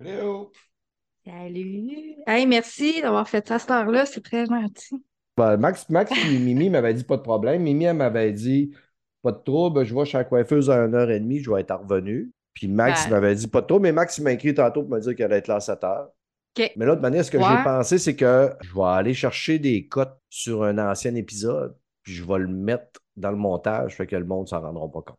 [0.00, 0.50] Hello!
[1.24, 2.16] Salut!
[2.26, 5.02] Hey, merci d'avoir fait ça à cette heure-là, c'est très gentil.
[5.36, 7.62] Ben, Max, Max et Mimi m'avaient dit pas de problème.
[7.62, 8.72] Mimi, elle m'avait dit
[9.22, 12.30] pas de trouble, je vais chez la coiffeuse à 1h30, je vais être revenu.
[12.54, 13.12] Puis Max Ben.
[13.12, 15.38] m'avait dit pas de trouble, mais Max m'a écrit tantôt pour me dire qu'elle allait
[15.38, 16.06] être là à 7 h
[16.58, 16.70] OK.
[16.76, 17.44] Mais l'autre manière, ce que Ouais.
[17.44, 22.12] j'ai pensé, c'est que je vais aller chercher des cotes sur un ancien épisode, puis
[22.12, 25.00] je vais le mettre dans le montage, fait que le monde ne s'en rendra pas
[25.02, 25.18] compte.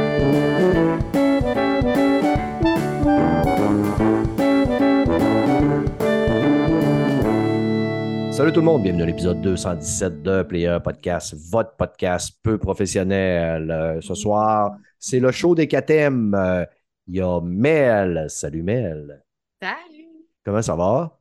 [8.41, 13.69] Salut tout le monde, bienvenue à l'épisode 217 de Player Podcast, votre podcast peu professionnel.
[13.69, 16.33] Euh, ce soir, c'est le show des KTM.
[16.33, 16.65] Euh,
[17.05, 18.25] Il y a Mel.
[18.29, 19.23] Salut Mel.
[19.61, 20.25] Salut!
[20.43, 21.19] Comment ça va?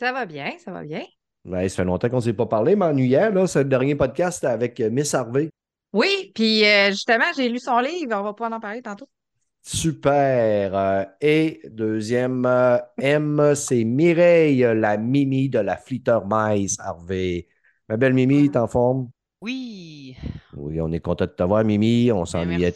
[0.00, 1.02] Ça va bien, ça va bien.
[1.44, 3.46] Ouais, ça fait longtemps qu'on ne s'est pas parlé, m'ennuyait, là.
[3.46, 5.50] C'est le dernier podcast avec euh, Miss Harvey.
[5.92, 9.06] Oui, puis euh, justement, j'ai lu son livre, on va pas en parler tantôt.
[9.66, 10.76] Super.
[10.76, 17.48] Euh, et deuxième euh, M, c'est Mireille, la Mimi de la Flitter Mice Harvey.
[17.88, 19.08] Ma belle Mimi, t'es en forme?
[19.40, 20.16] Oui,
[20.54, 22.12] Oui, on est content de te voir, Mimi.
[22.12, 22.74] On ben, s'ennuyait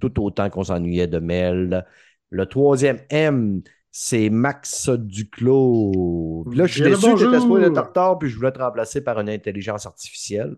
[0.00, 1.84] tout autant qu'on s'ennuyait de Mel.
[2.30, 6.46] Le troisième M, c'est Max Duclos.
[6.48, 9.20] Puis là, je suis déçu que tu en retard, puis je voulais te remplacer par
[9.20, 10.56] une intelligence artificielle.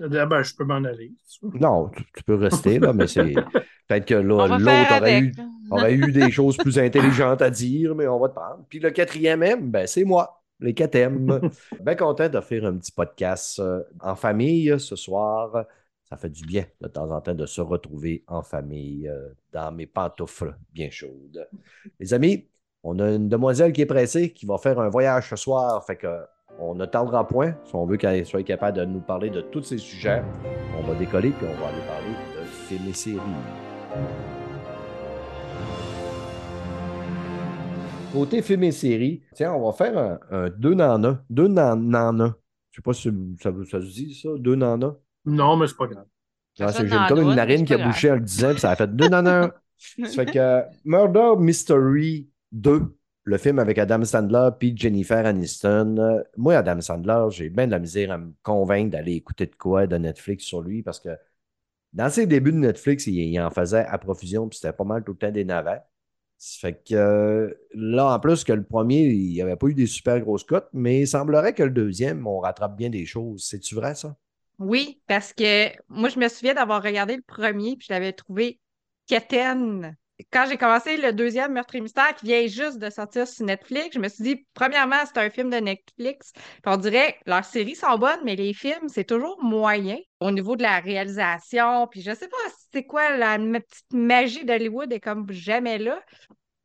[0.00, 1.12] Ah ben, je peux m'en aller.
[1.42, 3.34] Non, tu, tu peux rester, là, mais c'est.
[3.88, 5.32] Peut-être que l'autre eu,
[5.70, 8.64] aurait eu des choses plus intelligentes à dire, mais on va te prendre.
[8.68, 11.40] Puis le quatrième M, ben, c'est moi, les 4 M.
[11.80, 15.66] Bien content de faire un petit podcast euh, en famille euh, ce soir.
[16.04, 19.72] Ça fait du bien de temps en temps de se retrouver en famille euh, dans
[19.72, 21.48] mes pantoufles bien chaudes.
[21.98, 22.48] Les amis,
[22.82, 25.84] on a une demoiselle qui est pressée, qui va faire un voyage ce soir.
[25.86, 26.20] Fait que
[26.58, 29.62] on ne tardera point si on veut qu'elle soit capable de nous parler de tous
[29.62, 30.22] ces sujets.
[30.78, 33.20] On va décoller puis on va aller parler de films et séries.
[38.12, 41.18] Côté films et séries, tiens, on va faire un, un deux un.
[41.30, 42.34] Deux un.
[42.70, 43.10] Je sais pas si
[43.42, 44.78] ça, ça se dit ça, deux un?
[45.24, 46.06] Non, mais c'est pas grave.
[46.54, 46.66] J'ai
[47.08, 49.50] comme une narine qui a bouché en le disant, puis ça a fait deux un.
[50.04, 56.22] Ça fait que Murder Mystery 2, le film avec Adam Sandler puis Jennifer Aniston.
[56.36, 59.86] Moi, Adam Sandler, j'ai bien de la misère à me convaincre d'aller écouter de quoi
[59.86, 61.10] de Netflix sur lui parce que
[61.92, 65.12] dans ses débuts de Netflix, il, en faisait à profusion puis c'était pas mal tout
[65.12, 65.46] le temps des.
[66.38, 69.74] Ça fait que euh, là, en plus que le premier, il n'y avait pas eu
[69.74, 73.44] des super grosses cotes, mais il semblerait que le deuxième, on rattrape bien des choses.
[73.44, 74.16] C'est-tu vrai, ça?
[74.58, 78.58] Oui, parce que moi, je me souviens d'avoir regardé le premier, puis je l'avais trouvé
[79.06, 79.96] quétaine.
[80.30, 83.94] Quand j'ai commencé le deuxième Meurtre et Mystère, qui vient juste de sortir sur Netflix,
[83.94, 86.32] je me suis dit, premièrement, c'est un film de Netflix.
[86.34, 90.56] Puis on dirait, leurs séries sont bonnes, mais les films, c'est toujours moyen au niveau
[90.56, 91.86] de la réalisation.
[91.88, 92.36] Puis je sais pas
[92.72, 96.00] c'est quoi, la petite magie d'Hollywood est comme jamais là.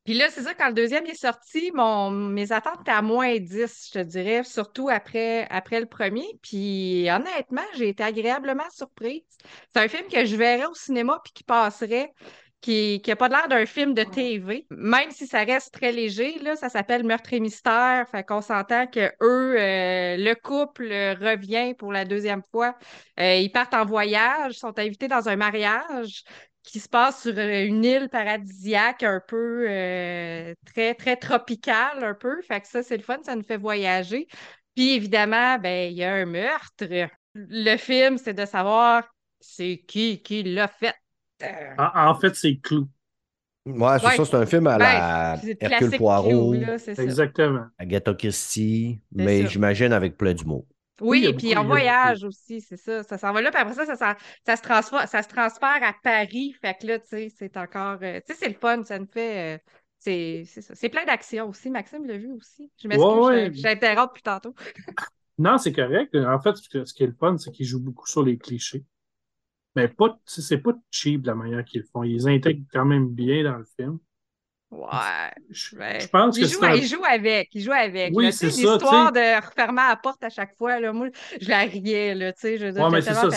[0.07, 3.35] Puis là, c'est ça, quand le deuxième est sorti, mon, mes attentes étaient à moins
[3.35, 6.25] 10, je te dirais, surtout après, après le premier.
[6.41, 9.23] Puis honnêtement, j'ai été agréablement surprise.
[9.73, 12.13] C'est un film que je verrais au cinéma puis qui passerait,
[12.61, 16.39] qui n'a pas l'air d'un film de TV, même si ça reste très léger.
[16.39, 18.07] Là, ça s'appelle Meurtre et Mystère.
[18.09, 20.87] Fait qu'on s'entend que eux, euh, le couple
[21.21, 22.75] revient pour la deuxième fois.
[23.19, 26.23] Euh, ils partent en voyage, sont invités dans un mariage
[26.67, 32.13] qui se passe sur euh, une île paradisiaque un peu euh, très, très tropicale, un
[32.13, 32.41] peu.
[32.41, 34.27] Fait que ça, c'est le fun, ça nous fait voyager.
[34.75, 36.85] Puis évidemment, ben, il y a un meurtre.
[37.33, 39.03] Le film, c'est de savoir
[39.39, 40.95] c'est qui qui l'a fait.
[41.43, 42.87] Euh, En, en fait, c'est Clou.
[43.65, 44.15] Ouais, c'est Ouais.
[44.15, 47.03] ça, c'est un film à la Ben, c'est Hercule Poirot, Clou, là, c'est ça.
[47.03, 47.65] Exactement.
[47.77, 50.65] Agatha Christie, mais j'imagine avec plein d'humour.
[51.01, 53.03] Oui, Oui, a puis en voyage aussi, c'est ça.
[53.03, 56.55] Ça s'en va là, puis après ça, ça, se transfère, ça se transfère à Paris.
[56.61, 57.99] Fait que là, tu sais, c'est encore.
[58.01, 59.57] euh, tu sais, c'est le fun, ça nous fait.
[59.57, 59.59] euh,
[59.99, 60.73] c'est c'est ça.
[60.75, 61.69] C'est plein d'actions aussi.
[61.69, 62.71] Maxime l'a vu aussi.
[62.81, 64.55] Je m'excuse, Ouais, j'interromps depuis tantôt.
[65.37, 66.15] Non, c'est correct.
[66.15, 68.83] En fait, ce qui est le fun, c'est qu'ils jouent beaucoup sur les clichés.
[69.77, 72.03] Mais pas, c'est pas cheap la manière qu'ils le font.
[72.03, 73.99] Ils intègrent quand même bien dans le film.
[74.71, 75.31] Ouais.
[75.49, 75.99] Je, ouais.
[76.01, 78.13] je pense il que joue, c'est un- il joue avec, il joue avec.
[78.15, 81.09] Oui, c'est ça, L'histoire de refermer la porte à chaque fois, là, moi,
[81.39, 83.31] je la riais, là, je veux dire, Ouais, mais j'étais c'est ça,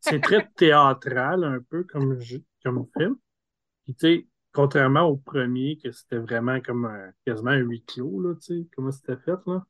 [0.00, 2.18] c'est très théâtral un peu comme,
[2.64, 3.16] comme film.
[3.84, 8.20] Puis, tu sais, contrairement au premier, que c'était vraiment comme un- quasiment un huis clos,
[8.20, 9.64] là, tu sais, comment c'était fait, là.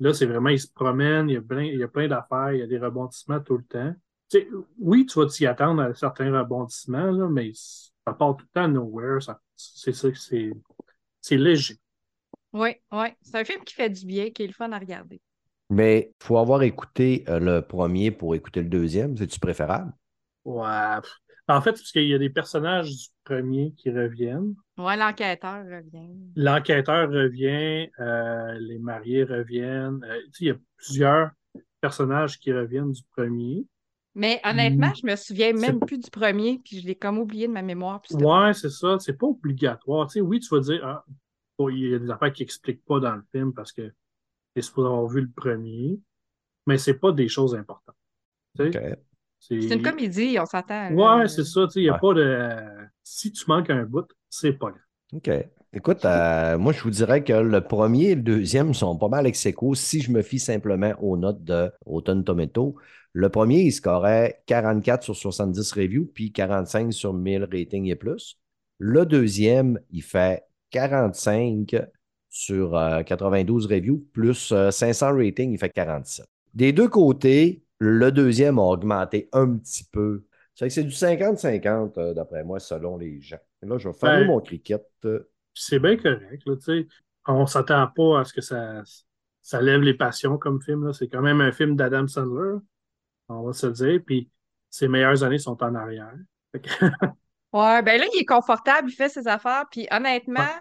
[0.00, 2.52] Là, c'est vraiment, il se promène, il y a plein, il y a plein d'affaires,
[2.52, 3.94] il y a des rebondissements tout le temps.
[4.78, 8.68] Oui, tu vas t'y attendre à certains rebondissements, là, mais ça part tout le temps
[8.68, 9.22] nowhere.
[9.22, 10.52] ça- C'est ça c'est.
[11.20, 11.76] C'est léger.
[12.52, 13.08] Oui, oui.
[13.22, 15.20] C'est un film qui fait du bien, qui est le fun à regarder.
[15.68, 19.16] Mais il faut avoir écouté euh, le premier pour écouter le deuxième.
[19.16, 19.92] C'est-tu préférable?
[20.44, 20.64] Ouais.
[21.48, 24.54] En fait, parce qu'il y a des personnages du premier qui reviennent.
[24.78, 26.08] Ouais, l'enquêteur revient.
[26.36, 30.04] L'enquêteur revient, euh, les mariés reviennent.
[30.04, 31.30] Euh, il y a plusieurs
[31.80, 33.64] personnages qui reviennent du premier.
[34.16, 34.94] Mais honnêtement, Mm.
[35.02, 38.00] je me souviens même plus du premier, puis je l'ai comme oublié de ma mémoire.
[38.12, 38.96] Ouais, c'est ça.
[38.98, 40.06] C'est pas obligatoire.
[40.08, 41.04] Tu sais, oui, tu vas dire, ah,
[41.58, 43.94] bon, il y a des affaires qui expliquent pas dans le film parce que tu
[44.56, 46.00] es supposé avoir vu le premier,
[46.66, 47.94] mais c'est pas des choses importantes.
[48.58, 48.98] Tu sais, OK.
[49.38, 50.88] c'est une comédie, on s'attend.
[50.90, 51.18] là.
[51.18, 51.66] Ouais, c'est ça.
[51.66, 52.00] Tu sais, il y a Ouais.
[52.00, 52.88] pas de.
[53.02, 54.80] Si tu manques un bout, c'est pas grave.
[55.12, 55.30] OK.
[55.76, 59.26] Écoute, euh, moi, je vous dirais que le premier et le deuxième sont pas mal
[59.26, 62.76] ex aequo si je me fie simplement aux notes de Autumn Tomato.
[63.12, 68.38] Le premier, il scorait 44 sur 70 reviews, puis 45 sur 1000 ratings et plus.
[68.78, 71.76] Le deuxième, il fait 45
[72.30, 76.24] sur euh, 92 reviews, plus euh, 500 ratings, il fait 47.
[76.54, 80.24] Des deux côtés, le deuxième a augmenté un petit peu.
[80.54, 83.36] C'est du 50-50, euh, d'après moi, selon les gens.
[83.62, 84.82] Et là, je vais fermer Ben, mon cricket.
[85.56, 86.42] C'est bien correct.
[86.46, 86.86] Là, tu sais.
[87.26, 88.82] on s'attend pas à ce que ça,
[89.42, 90.86] ça lève les passions comme film.
[90.86, 90.92] là.
[90.92, 92.58] C'est quand même un film d'Adam Sandler,
[93.28, 94.00] on va se le dire.
[94.06, 94.30] Puis
[94.70, 96.14] ses meilleures années sont en arrière.
[97.52, 100.60] Ouais, ben là, il est confortable, il fait ses affaires, puis honnêtement, Ouais.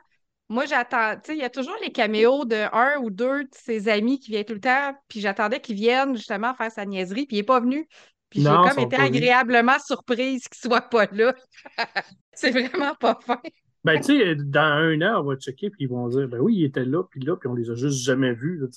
[0.49, 3.49] moi, j'attends, tu sais, il y a toujours les caméos de un ou deux de
[3.51, 7.25] ses amis qui viennent tout le temps, puis j'attendais qu'il vienne justement faire sa niaiserie,
[7.25, 7.87] puis il n'est pas venu.
[8.29, 11.33] Puis j'ai comme été agréablement surprise qu'il soit pas là.
[12.33, 13.41] C'est vraiment pas fin.
[13.85, 16.55] Ben, tu sais, dans un an, on va checker, puis ils vont dire, ben oui,
[16.55, 18.57] il était là, puis là, puis on les a juste jamais vus.
[18.59, 18.67] là.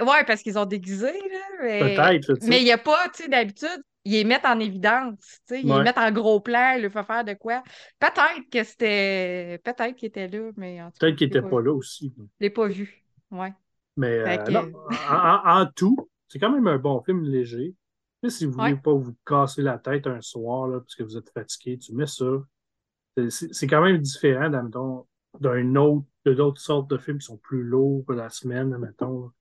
[0.00, 1.38] Euh, ouais, parce qu'ils ont déguisé, là.
[1.62, 2.32] Mais, Peut-être.
[2.48, 5.60] mais il n'y a pas, tu sais, d'habitude, ils les mettent en évidence, tu sais,
[5.62, 7.62] ils les mettent en gros plan, ils leur font faire de quoi.
[7.98, 9.60] Peut-être que c'était.
[9.64, 11.72] Peut-être qu'il était là, mais en tout cas, Peut-être qu'il je l'ai était pas là
[11.72, 12.12] aussi.
[12.18, 13.04] Je l'ai pas vu.
[13.30, 13.52] Ouais.
[13.96, 14.70] Mais euh, que- non,
[15.10, 17.74] en, tout, c'est quand même un bon film léger.
[18.28, 18.80] Si vous voulez Ouais.
[18.82, 22.06] pas vous casser la tête un soir, là, parce que vous êtes fatigué, tu mets
[22.08, 22.24] ça.
[23.16, 25.06] C'est- C'est quand même différent, admettons,
[25.40, 29.32] d'un autre, de d'autres sortes de films qui sont plus lourds pour la semaine, admettons.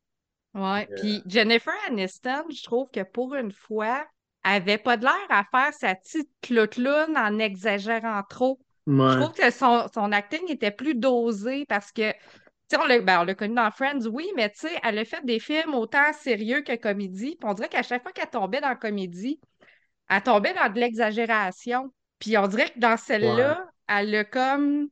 [0.54, 0.88] Ouais.
[0.92, 4.06] Euh, Puis Jennifer Aniston, je trouve que pour une fois,
[4.44, 8.60] elle avait pas de l'air à faire sa petite cloutloune en exagérant trop.
[9.08, 12.18] Je trouve que son, son acting était plus dosé parce que, tu
[12.72, 15.06] sais, on l'a ben, on l'a connu dans Friends, oui, mais tu sais, elle a
[15.06, 17.36] fait des films autant sérieux que comédie.
[17.40, 19.40] Puis on dirait qu'à chaque fois qu'elle tombait dans la comédie,
[20.10, 21.92] elle tombait dans de l'exagération.
[22.20, 24.88] Puis on dirait que dans celle-là, elle a comme.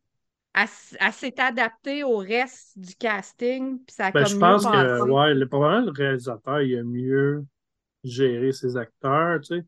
[0.55, 3.79] Elle, s'est adaptée au reste du casting.
[3.79, 5.09] Puis ça a Ben, comme je pense que, passé.
[5.09, 7.43] ouais, le, probablement le réalisateur, il a mieux
[8.03, 9.65] géré ses acteurs, tu sais.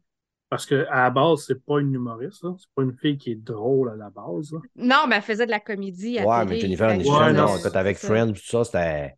[0.47, 2.53] Parce qu'à la base, c'est pas une humoriste, là.
[2.59, 4.59] C'est pas une fille qui est drôle à la base, là.
[4.75, 6.55] Non, mais elle faisait de la comédie à Ouais, télé.
[6.55, 7.97] mais Jennifer Aniston, Ouais, non, non, écoute, avec.
[7.97, 9.15] Friends, tout ça, c'était.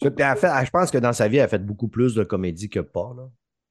[0.00, 2.80] Fait- je pense que dans sa vie, elle a fait beaucoup plus de comédie que
[2.80, 3.12] pas.
[3.14, 3.28] Là.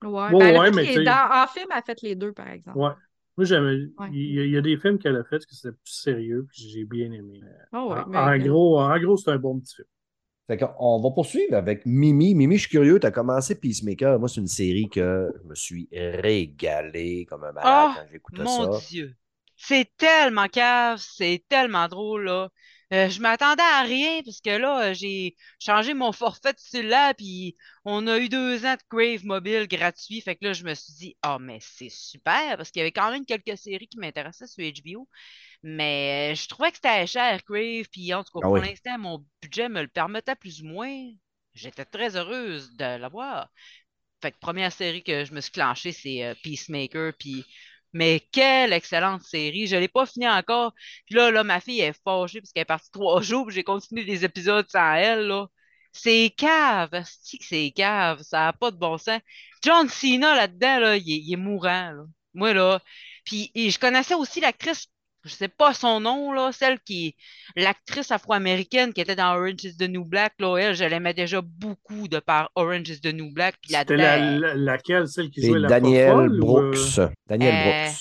[0.07, 2.77] Ouais, Ouais, ben, ouais, mais dans- en film, elle a fait les deux, par exemple.
[2.77, 2.91] Ouais.
[3.39, 3.91] Moi, j'aime.
[3.97, 4.09] Ouais.
[4.11, 6.45] Il y, a- il y a des films qu'elle a fait que c'était plus sérieux,
[6.49, 7.41] puis j'ai bien aimé.
[7.73, 9.87] Oh, ouais, en, mais- en gros, en gros, c'est un bon petit film.
[10.47, 12.33] Fait qu'on va poursuivre avec Mimi.
[12.33, 14.19] Mimi, je suis curieux, tu as commencé Peacemaker.
[14.19, 18.43] Moi, c'est une série que je me suis régalé comme un malade Oh, quand j'écoutais
[18.43, 18.87] mon ça.
[18.89, 19.15] Dieu.
[19.55, 22.49] C'est tellement cave, c'est tellement drôle, là.
[22.91, 27.13] Euh, je m'attendais à rien parce que là, euh, j'ai changé mon forfait de cellulaire
[27.15, 27.55] puis
[27.85, 30.21] on a eu deux ans de Crave mobile gratuit.
[30.21, 32.91] Fait que là, je me suis dit, ah, mais c'est super parce qu'il y avait
[32.91, 35.07] quand même quelques séries qui m'intéressaient sur HBO.
[35.63, 37.85] Mais euh, je trouvais que c'était cher, Crave.
[37.91, 38.61] Puis en tout cas, Ah pour oui.
[38.61, 41.11] l'instant, mon budget me le permettait plus ou moins.
[41.53, 43.49] J'étais très heureuse de l'avoir.
[44.21, 47.13] Fait que première série que je me suis clenchée, c'est Peacemaker.
[47.19, 47.45] Puis,
[47.93, 49.67] mais quelle excellente série!
[49.67, 50.73] Je l'ai pas fini encore.
[51.05, 53.47] Puis là, ma fille est fâchée parce qu'elle est partie trois jours.
[53.47, 55.27] Puis j'ai continué des épisodes sans elle.
[55.27, 55.47] Là.
[55.91, 58.21] C'est cave, c'est cave.
[58.23, 59.21] Ça n'a pas de bon sens.
[59.63, 61.93] John Cena là-dedans, là, il est, mourant.
[62.33, 62.79] Moi, là.
[63.25, 64.87] Puis je connaissais aussi l'actrice,
[65.25, 67.15] je sais pas son nom, là, celle qui
[67.55, 71.41] l'actrice afro-américaine qui était dans Orange is the New Black, là, elle, je l'aimais déjà
[71.41, 73.55] beaucoup de par Orange is the New Black.
[73.61, 76.99] Puis C'était la- la- laquelle, celle qui jouait la Daniel ou, euh, Brooks.
[77.27, 77.97] Daniel Euh, Brooks.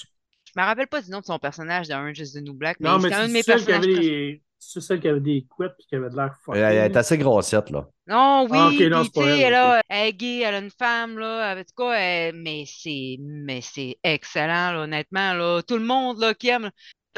[0.55, 2.79] je me rappelle pas du nom de son personnage dans Orange is the New Black,
[2.81, 3.85] mais Non, mais c'est un de mes celle qui personnages.
[3.85, 4.33] avait préférés.
[4.33, 4.43] des...
[4.61, 6.59] C'est celle qui avait des couettes et qui avait de l'air fucké.
[6.59, 7.87] Elle est assez grossette, là.
[8.09, 9.55] Non, oui, Ah, ok, non, puis elle,
[9.89, 13.61] elle, est gay, elle a une femme, là, en tout cas, elle- mais c'est mais
[13.61, 15.63] c'est excellent, là, honnêtement, là.
[15.63, 16.71] Tout le monde, là, qui aime.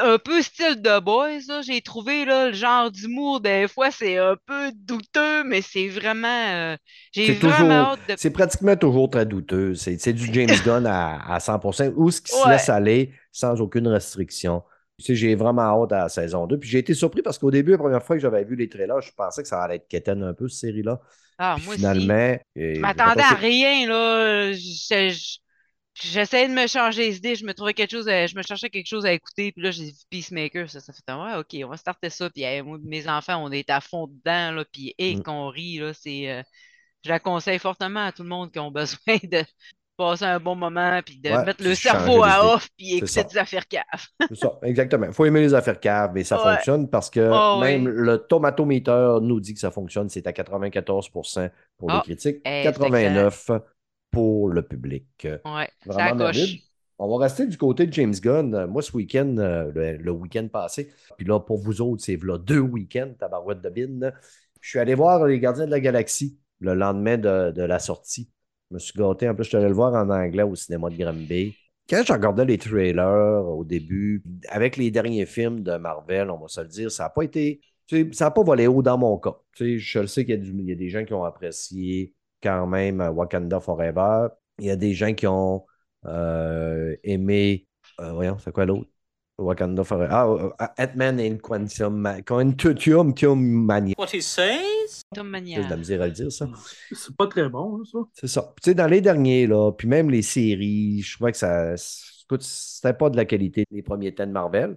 [0.03, 1.63] Un peu style de Boys.
[1.67, 6.29] J'ai trouvé là, le genre d'humour, des fois, c'est un peu douteux, mais c'est vraiment.
[6.29, 6.77] euh,
[7.13, 8.17] j'ai C'est vraiment de.
[8.17, 9.75] c'est pratiquement toujours très douteux.
[9.75, 13.89] C'est du James Gunn à, à 100%, ou ce qui se laisse aller sans aucune
[13.89, 14.63] restriction.
[14.99, 16.59] Tu sais, j'ai vraiment hâte à la saison 2.
[16.59, 19.01] Puis j'ai été surpris parce qu'au début, la première fois que j'avais vu les trailers,
[19.03, 21.01] je pensais que ça allait être quétaine un peu, cette série-là.
[21.39, 21.81] Ah, Puis moi aussi.
[21.81, 22.37] finalement,
[22.75, 24.53] Je m'attendais à rien, là.
[24.53, 24.59] Je-
[25.11, 25.39] je-
[25.95, 28.71] J'essayais de me changer les idées, je me trouvais quelque chose, à- je me cherchais
[28.71, 31.69] quelque chose à écouter, puis là j'ai vu Peacemaker, ça, ça fait ouais, ok, on
[31.69, 34.95] va starter ça, puis hey, moi, mes enfants, on est à fond dedans, là, puis
[34.99, 35.23] et Mm.
[35.23, 36.43] qu'on rit, là, c'est, euh,
[37.05, 39.45] je la conseille fortement à tout le monde qui ont besoin de
[39.97, 43.39] passer un bon moment, puis de Ouais, mettre le cerveau à off, puis écouter des
[43.39, 43.85] affaires caves.
[44.29, 45.07] C'est ça, exactement.
[45.07, 46.39] Il faut aimer les affaires caves, mais ça Ouais.
[46.39, 47.89] fonctionne parce que Oh, même oui.
[47.89, 50.09] le tomatometer nous dit que ça fonctionne.
[50.09, 53.61] C'est à 94% pour les Ah, critiques, eh, c'est 89%
[54.11, 55.27] pour le public.
[55.45, 56.31] Ouais, ça Vraiment.
[56.99, 58.55] On va rester du côté de James Gunn.
[58.55, 62.23] Euh, Moi, ce week-end, euh, le, le week-end passé, puis là, pour vous autres, c'est
[62.23, 64.13] là deux week-ends, tabarouette de bine.
[64.61, 68.31] Je suis allé voir Les Gardiens de la Galaxie le lendemain de, de la sortie.
[68.71, 69.29] Je me suis gâté.
[69.29, 71.57] En plus, je suis allé le voir en anglais au cinéma de Granby.
[71.89, 76.49] Quand je regardais les trailers au début, avec les derniers films de Marvel, on va
[76.49, 77.61] se le dire, ça n'a pas été.
[77.87, 79.37] tu sais, Ça n'a pas volé haut dans mon cas.
[79.57, 82.67] Tu sais, je le sais qu'il y, y a des gens qui ont apprécié quand
[82.67, 84.29] même euh, Wakanda Forever.
[84.59, 85.65] Il y a des gens qui ont
[86.07, 87.67] euh, aimé.
[88.01, 88.89] euh, voyons, c'est quoi l'autre?
[89.39, 90.09] Wakanda Forever.
[90.59, 93.95] Ah, Ant-Man and Quantum, Ma- Quantum Quantum Mania.
[93.99, 95.03] What he says?
[95.25, 95.65] Mania.
[95.65, 96.47] de la misère à le dire, ça.
[96.93, 97.99] C'est pas très bon, hein, ça.
[98.13, 98.53] C'est ça.
[98.63, 101.75] Tu sais, dans les derniers, là, puis même les séries, je trouvais que ça.
[102.25, 104.77] Écoute, c'était pas de la qualité des premiers temps de Marvel.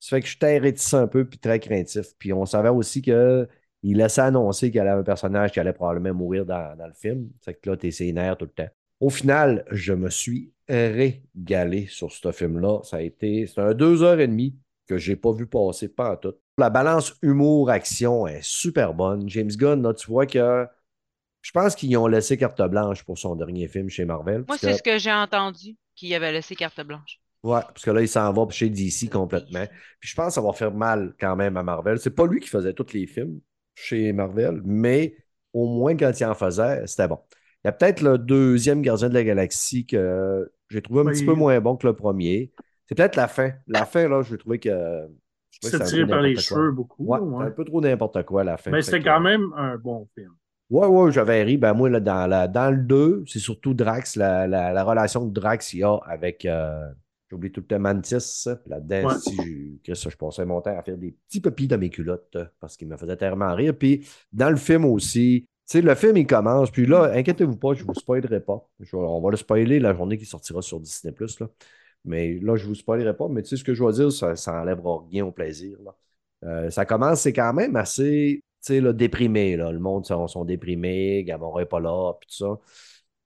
[0.00, 2.06] Ça fait que j'étais réticent un peu, puis très craintif.
[2.18, 3.02] Puis on savait aussi
[3.82, 6.92] qu'il laissait annoncer qu'il y avait un personnage qui allait probablement mourir dans, dans le
[6.94, 7.28] film.
[7.42, 8.70] Fait que là, t'es nerfs tout le temps.
[9.00, 12.80] Au final, je me suis régalé sur ce film-là.
[12.82, 13.46] Ça a été.
[13.46, 14.56] C'est un deux heures et demie
[14.88, 16.34] que j'ai pas vu passer, pas en tout.
[16.56, 19.28] La balance humour-action est super bonne.
[19.28, 20.66] James Gunn, là, tu vois que.
[21.40, 24.44] Je pense qu'ils ont laissé carte blanche pour son dernier film chez Marvel.
[24.48, 27.20] Moi, c'est que- ce que j'ai entendu, qu'il avait laissé carte blanche.
[27.44, 29.64] Ouais, parce que là, il s'en va chez DC complètement.
[30.00, 32.00] Puis je pense que ça va faire mal quand même à Marvel.
[32.00, 33.40] C'est pas lui qui faisait tous les films
[33.80, 35.16] chez Marvel, mais
[35.52, 37.18] au moins quand il en faisait, c'était bon.
[37.64, 41.24] Il y a peut-être le deuxième Gardien de la Galaxie que j'ai trouvé un petit
[41.24, 42.52] peu moins bon que le premier.
[42.86, 43.52] C'est peut-être la fin.
[43.66, 44.68] La fin, là, j'ai trouvé que.
[45.50, 46.42] je trouvais que C'est tiré par les quoi.
[46.42, 47.04] cheveux beaucoup.
[47.04, 48.70] Ouais, un peu trop n'importe quoi à la fin.
[48.70, 50.30] Mais c'était que- quand même un bon film.
[50.70, 51.56] Ouais, ouais, j'avais ri.
[51.56, 55.26] Ben, moi, là, dans, la, dans le 2, c'est surtout Drax, la, la, la relation
[55.26, 56.44] que Drax y a avec.
[56.44, 56.88] euh,
[57.30, 58.46] J'oublie tout le temps Mantis.
[58.66, 59.14] Là-dedans, Ouais.
[59.20, 62.36] si je, Chris, je passais mon temps à faire des petits papilles dans mes culottes
[62.60, 63.76] parce qu'il me faisait tellement rire.
[63.76, 66.70] Puis dans le film aussi, tu sais, le film, il commence.
[66.70, 68.66] Puis là, inquiétez-vous pas, je ne vous spoilerai pas.
[68.80, 71.14] Je on va le spoiler la journée qui sortira sur Disney.
[71.40, 71.46] Là.
[72.04, 73.28] Mais là, je ne vous spoilerai pas.
[73.28, 75.76] Mais tu sais, ce que je vais dire, ça, ça enlèvera rien au plaisir.
[75.84, 75.94] là.
[76.44, 79.56] Euh, ça commence, c'est quand même assez tu sais, là, déprimé.
[79.56, 79.70] Là.
[79.70, 82.58] Le monde sont, sont déprimés, Gamora n'est pas là, puis tout ça.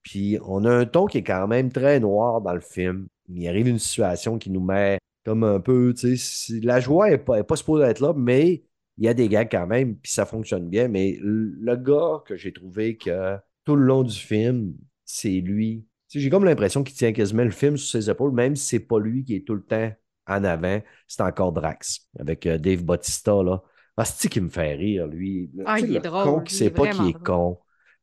[0.02, 3.06] Puis on a un ton qui est quand même très noir dans le film.
[3.34, 7.18] Il arrive une situation qui nous met comme un peu, tu sais, la joie n'est
[7.18, 8.64] pas, est pas supposée être là, mais
[8.98, 10.88] il y a des gars quand même, puis ça fonctionne bien.
[10.88, 14.74] Mais le gars que j'ai trouvé que tout le long du film,
[15.04, 15.86] c'est lui.
[16.08, 18.66] Tu sais, j'ai comme l'impression qu'il tient quasiment le film sur ses épaules, même si
[18.66, 19.92] c'est pas lui qui est tout le temps
[20.26, 23.62] en avant, c'est encore Drax, avec euh, Dave Bautista, là.
[23.96, 25.50] Ah, c'est qui me fait rire, lui?
[25.64, 27.58] Ah, Tu sais, il est le drôle, con qui sait pas qu'il est con.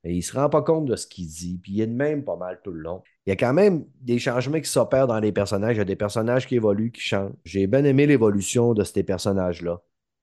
[0.06, 2.38] Il se rend pas compte de ce qu'il dit, puis il est de même pas
[2.38, 3.02] mal tout le long.
[3.26, 5.76] Il y a quand même des changements qui s'opèrent dans les personnages.
[5.76, 7.34] Il y a des personnages qui évoluent, qui changent.
[7.44, 9.82] J'ai bien aimé l'évolution de ces personnages-là.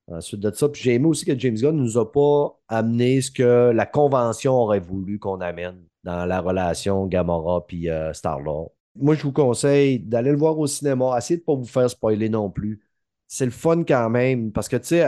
[0.08, 3.30] Ensuite de ça, j'ai aimé aussi que James Gunn ne nous a pas amené ce
[3.30, 8.72] que la convention aurait voulu qu'on amène dans la relation Gamora puis euh, Star-Lord.
[8.94, 11.16] Moi, je vous conseille d'aller le voir au cinéma.
[11.18, 12.80] Essayez de ne pas vous faire spoiler non plus.
[13.26, 15.04] C'est le fun quand même, parce que tu sais,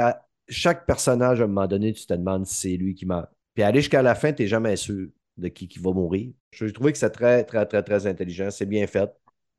[0.49, 3.31] chaque personnage, à un moment donné, tu te demandes si c'est lui qui meurt.
[3.59, 6.31] Puis aller jusqu'à la fin, tu n'es jamais sûr de qui, qui va mourir.
[6.53, 8.53] Je j'ai trouvé que c'est très, très, très, très intelligent.
[8.53, 9.11] C'est bien fait.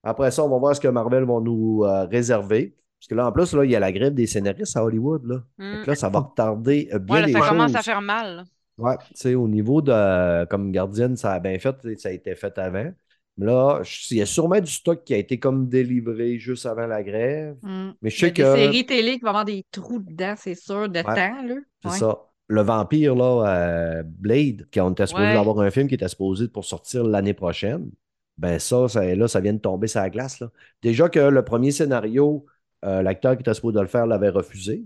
[0.03, 2.77] Après ça, on va voir ce que Marvel va nous euh, réserver.
[2.97, 5.25] Parce que là, en plus, là, il y a la grève des scénaristes à Hollywood.
[5.25, 5.43] Là.
[5.59, 7.49] Fait que là, ça va retarder bien Ouais, là, ça choses.
[7.49, 8.45] commence à faire mal.
[8.77, 12.11] Ouais, tu sais, au niveau de comme gardienne, ça a bien fait, sais, ça a
[12.13, 12.93] été fait avant.
[13.35, 16.87] Mais là, il y a sûrement du stock qui a été comme délivré juste avant
[16.87, 17.57] la grève.
[17.61, 17.91] Mm.
[18.01, 19.99] Mais je Il y a sais des que séries télé qui vont avoir des trous
[19.99, 21.55] dedans, c'est sûr, de temps, là.
[21.83, 21.97] c'est Ouais.
[21.97, 22.17] ça.
[22.49, 23.45] Le vampire, là,
[23.99, 25.35] euh, Blade, qui on était supposé Ouais.
[25.37, 27.91] avoir un film qui était supposé pour sortir l'année prochaine,
[28.37, 30.39] ben ça, ça, là, ça vient de tomber sur la glace.
[30.39, 30.51] Là.
[30.81, 32.45] Déjà que le premier scénario,
[32.85, 34.83] euh, l'acteur qui était supposé le faire l'avait refusé.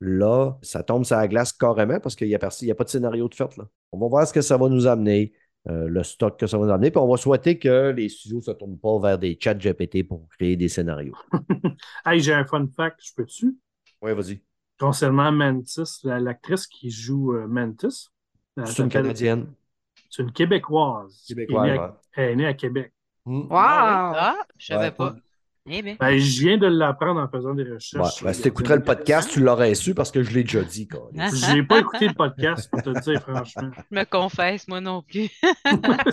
[0.00, 2.50] Là, ça tombe sur la glace carrément parce qu'il n'y a pas
[2.84, 3.56] de scénario de fait.
[3.56, 3.64] Là.
[3.92, 5.32] On va voir ce que ça va nous amener.
[5.68, 6.92] euh, le stock que ça va nous amener.
[6.92, 10.04] Puis on va souhaiter que les studios ne se tournent pas vers des chats GPT
[10.06, 11.16] pour créer des scénarios.
[12.06, 13.56] Hey, j'ai un fun fact, je peux-tu?
[14.02, 14.40] Oui, vas-y.
[14.78, 18.08] Concernant Mantis, la- l'actrice qui joue euh, Mantis,
[18.64, 19.46] C'est une Canadienne.
[20.10, 21.24] C'est une Québécoise.
[21.26, 21.92] Québécoise, Elle est née à- ouais.
[22.16, 22.92] Elle est née à Québec.
[23.24, 23.40] Hmm.
[23.42, 23.48] Wow!
[23.52, 24.90] Ah, je savais Ouais.
[24.92, 25.14] pas.
[25.68, 25.96] Eh bien.
[25.98, 28.22] Ben, je viens de l'apprendre en faisant des Ouais, recherches.
[28.22, 30.88] ben, si tu écouterais le podcast, tu l'aurais su parce que je l'ai déjà dit.
[31.18, 31.28] Ah.
[31.34, 33.70] J'ai pas écouté le podcast pour te le dire, franchement.
[33.90, 35.28] Je me confesse, moi non plus.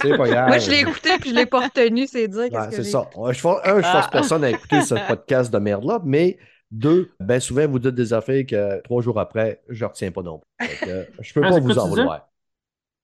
[0.01, 0.48] C'est pas grave.
[0.48, 3.08] Moi, je l'ai écouté puis je l'ai pas retenu, c'est dire Ouais, c'est ça.
[3.13, 4.10] Je un, je force Ah.
[4.12, 6.39] personne à écouter ce podcast de merde-là, mais
[6.73, 10.23] deux, ben souvent, vous dites des affaires que trois jours après, je ne retiens pas
[10.23, 10.47] non plus.
[10.87, 12.29] Euh, je peux Ah, pas vous en vouloir.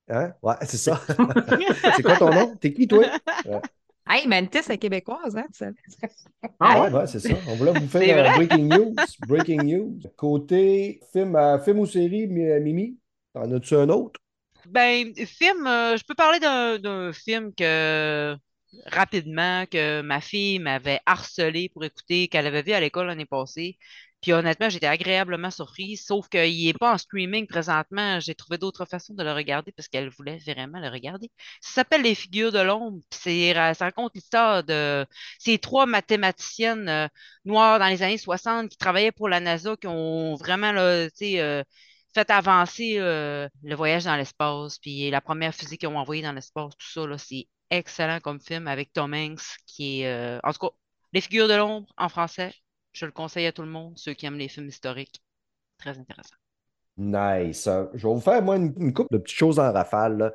[0.09, 0.33] Hein?
[0.43, 1.01] Ouais, c'est ça.
[1.93, 2.57] c'est quoi ton nom?
[2.57, 3.15] T'es qui, toi?
[4.07, 5.75] Hey, Mantis est québécoise, hein, tu savais?
[6.61, 7.41] Ah ouais, ouais, c'est ça.
[7.45, 9.01] On voulait vous faire euh, breaking news.
[9.19, 9.99] Breaking news.
[10.17, 12.97] Côté film, euh, film ou série, Mi- Mimi,
[13.33, 14.19] t'en as-tu un autre?
[14.65, 18.35] Ben, film, euh, je peux parler d'un film que
[18.85, 23.77] rapidement que ma fille m'avait harcelé pour écouter, qu'elle avait vu à l'école l'année passée.
[24.21, 28.19] Puis honnêtement, j'étais agréablement surprise, sauf qu'il n'est pas en streaming présentement.
[28.19, 31.31] J'ai trouvé d'autres façons de le regarder parce qu'elle voulait vraiment le regarder.
[31.61, 32.99] Ça s'appelle Les figures de l'ombre.
[33.11, 35.05] Ça raconte l'histoire de
[35.39, 37.07] ces trois mathématiciennes euh,
[37.45, 41.07] noires dans les années 60 qui travaillaient pour la NASA, qui ont vraiment euh,
[42.13, 46.33] fait avancer euh, le voyage dans l'espace, puis la première fusée qu'ils ont envoyée dans
[46.33, 50.59] l'espace, tout ça, c'est excellent comme film avec Tom Hanks, qui est, euh, en tout
[50.59, 50.73] cas,
[51.13, 52.53] Les figures de l'ombre en français,
[52.93, 55.23] je le conseille à tout le monde, ceux qui aiment les films historiques.
[55.79, 56.35] Très intéressant.
[56.97, 57.67] Nice.
[57.67, 60.33] Euh, Je vais vous faire, moi, une, couple de petites choses en rafale.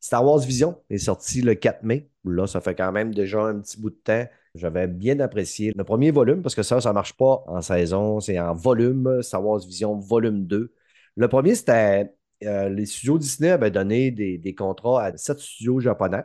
[0.00, 2.08] Star Wars Vision est sorti le 4 mai.
[2.24, 4.24] Là, ça fait quand même déjà un petit bout de temps.
[4.54, 8.20] J'avais bien apprécié le premier volume parce que ça, ça ne marche pas en saison,
[8.20, 9.22] c'est en volume.
[9.22, 10.72] Star Wars Vision volume 2.
[11.16, 12.14] Le premier, c'était
[12.44, 16.24] euh, les studios Disney avaient donné des contrats à sept studios japonais.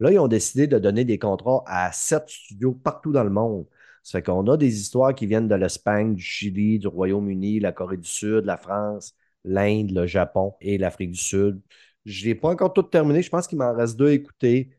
[0.00, 3.66] Là, ils ont décidé de donner des contrats à sept studios partout dans le monde.
[4.02, 7.72] Ça fait qu'on a des histoires qui viennent de l'Espagne, du Chili, du Royaume-Uni, la
[7.72, 9.14] Corée du Sud, la France,
[9.44, 11.60] l'Inde, le Japon et l'Afrique du Sud.
[12.04, 13.22] Je n'ai pas encore tout terminé.
[13.22, 14.70] Je pense qu'il m'en reste deux à écouter.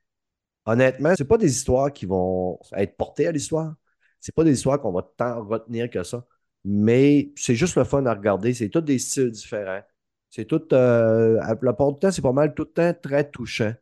[0.65, 3.75] Honnêtement, ce pas des histoires qui vont être portées à l'histoire.
[4.19, 6.25] C'est pas des histoires qu'on va tant retenir que ça.
[6.65, 8.53] Mais c'est juste le fun à regarder.
[8.53, 9.81] C'est tous des styles différents.
[10.29, 10.61] C'est tout.
[10.73, 13.73] euh, la du temps, c'est pas mal tout le temps très touchant.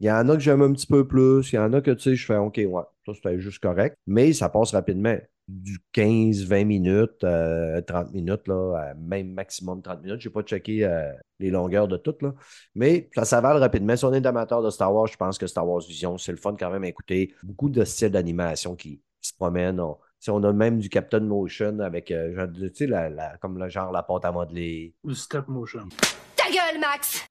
[0.00, 1.52] Il y en a que j'aime un petit peu plus.
[1.52, 3.96] Il y en a que, tu sais, je fais OK, ouais, ça c'était juste correct.
[4.06, 5.16] Mais ça passe rapidement.
[5.48, 10.20] Du 15, 20 minutes, euh, 30 minutes, là, à même maximum 30 minutes.
[10.20, 12.34] Je n'ai pas checké euh, les longueurs de toutes, là.
[12.74, 13.94] Mais ça s'avale rapidement.
[13.96, 16.38] Si on est amateur de Star Wars, je pense que Star Wars Vision, c'est le
[16.38, 17.32] fun quand même à écouter.
[17.44, 19.78] Beaucoup de styles d'animation qui, qui se promènent.
[19.78, 23.08] On, tu sais, on a même du Captain Motion avec, euh, genre, tu sais, la,
[23.08, 25.88] la- comme le genre la pâte à modeler Du stop motion.
[26.34, 27.24] Ta gueule, Max!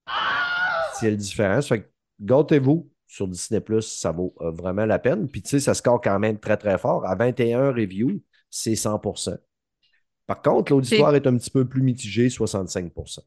[0.93, 1.61] style différent.
[1.61, 1.87] Ça fait que
[2.21, 5.29] gâtez-vous sur Disney+, ça vaut euh, vraiment la peine.
[5.29, 7.05] Puis tu sais, ça score quand même très très fort.
[7.05, 9.37] À 21 reviews, c'est 100%.
[10.27, 13.19] Par contre, l'auditoire est un petit peu plus mitigé, 65%.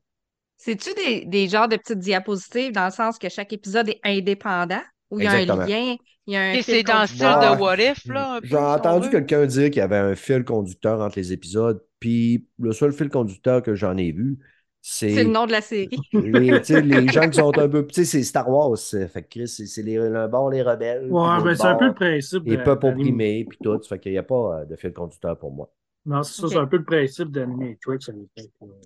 [0.56, 4.82] C'est-tu des, des genres de petites diapositives dans le sens que chaque épisode est indépendant?
[5.10, 5.62] Ou il y a Exactement.
[5.62, 5.96] un lien,
[6.26, 8.40] il y a un c'est dans le style de What If, là.
[8.42, 12.72] J'ai entendu quelqu'un dire qu'il y avait un fil conducteur entre les épisodes, puis le
[12.72, 14.38] seul fil conducteur que j'en ai vu,
[14.80, 15.88] c'est le nom de la série.
[16.12, 17.86] les, tu sais, les gens qui sont un peu.
[17.86, 20.62] Tu sais, c'est Star Wars, c'est- fait que Chris, c'est c'est les, le bord les
[20.62, 21.10] rebelles.
[21.10, 22.44] Ouais, ben c'est un peu le principe.
[22.46, 23.80] Les peuples opprimés, puis tout.
[23.88, 25.70] Fait qu'il n'y a pas euh, de fil conducteur pour moi.
[26.06, 27.98] Non, c'est ça, c'est un peu le principe d'Animatrix.
[28.08, 28.14] là.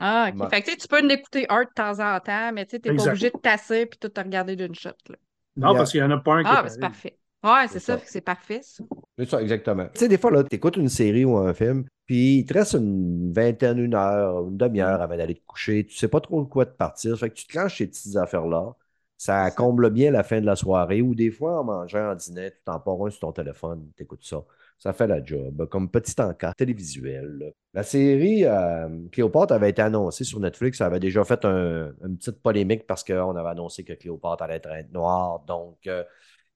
[0.00, 0.40] Ah, OK.
[0.40, 0.48] Ouais.
[0.50, 3.30] Fait que tu peux l'écouter un de temps en temps, mais tu t'es pas obligé
[3.30, 4.90] de tasser puis tout te regarder d'une shot.
[5.08, 5.16] Là.
[5.56, 5.78] Non, Yeah.
[5.78, 7.16] parce qu'il n'y en a pas un qui Ah, est ben c'est parfait.
[7.44, 8.84] Ouais, c'est ça, c'est parfait, ça.
[9.18, 9.86] C'est ça, exactement.
[9.94, 12.54] Tu sais, des fois, là, tu écoutes une série ou un film, puis il te
[12.54, 15.84] reste une vingtaine, une heure, une demi-heure avant d'aller te coucher.
[15.86, 17.18] Tu sais pas trop de quoi te partir.
[17.18, 18.74] Fait que tu te clenches ces petites affaires-là.
[19.18, 22.50] Ça comble bien la fin de la soirée ou des fois, en mangeant en dîner,
[22.50, 24.42] tu t'en pars un sur ton téléphone, tu écoutes ça.
[24.78, 27.38] Ça fait la job, comme petit encart télévisuel.
[27.38, 27.46] là.
[27.72, 30.78] La série euh, Cléopâtre avait été annoncée sur Netflix.
[30.78, 34.56] Ça avait déjà fait un- une petite polémique parce qu'on avait annoncé que Cléopâtre allait
[34.56, 35.44] être noire.
[35.46, 36.02] Donc, euh,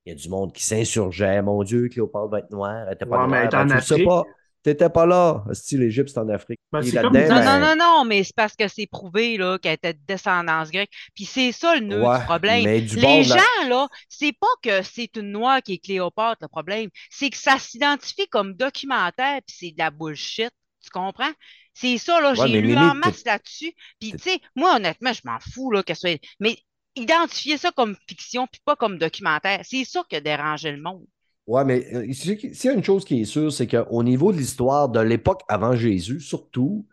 [0.06, 1.42] il y a du monde qui s'insurgeait.
[1.42, 2.86] Mon Dieu, Cléopâtre va être noire.
[2.86, 3.40] Elle était pas Ouais, mais noire.
[3.42, 4.08] elle est en Ben, tu sais Afrique.
[4.08, 4.24] pas.
[4.62, 5.44] T'étais pas là.
[5.52, 6.58] Si l'Égypte, c'est en Afrique.
[6.72, 9.58] Ben, c'est comme- Non, ben, non, non, non, mais c'est parce que c'est prouvé là,
[9.60, 10.90] qu'elle était de descendance grecque.
[11.14, 12.64] Puis c'est ça le nœud Ouais, du problème.
[12.64, 13.36] mais du Les gens,
[13.68, 16.90] là, c'est pas que c'est une noire qui est Cléopâtre, le problème.
[17.10, 20.50] C'est que ça s'identifie comme documentaire, puis c'est de la bullshit.
[20.82, 21.30] Tu comprends?
[21.74, 23.72] C'est ça, là, Ouais, j'ai lu Mimi, en masse là-dessus.
[24.00, 26.18] Puis, tu sais, moi, honnêtement, je m'en fous, là, qu'elle soit.
[26.40, 26.56] Mais
[26.96, 31.06] identifier ça comme fiction, puis pas comme documentaire, c'est ça qui a dérangé le monde.
[31.46, 34.38] Ouais, mais euh, s'il y a une chose qui est sûre, c'est qu'au niveau de
[34.38, 36.86] l'histoire de l'époque avant Jésus, surtout,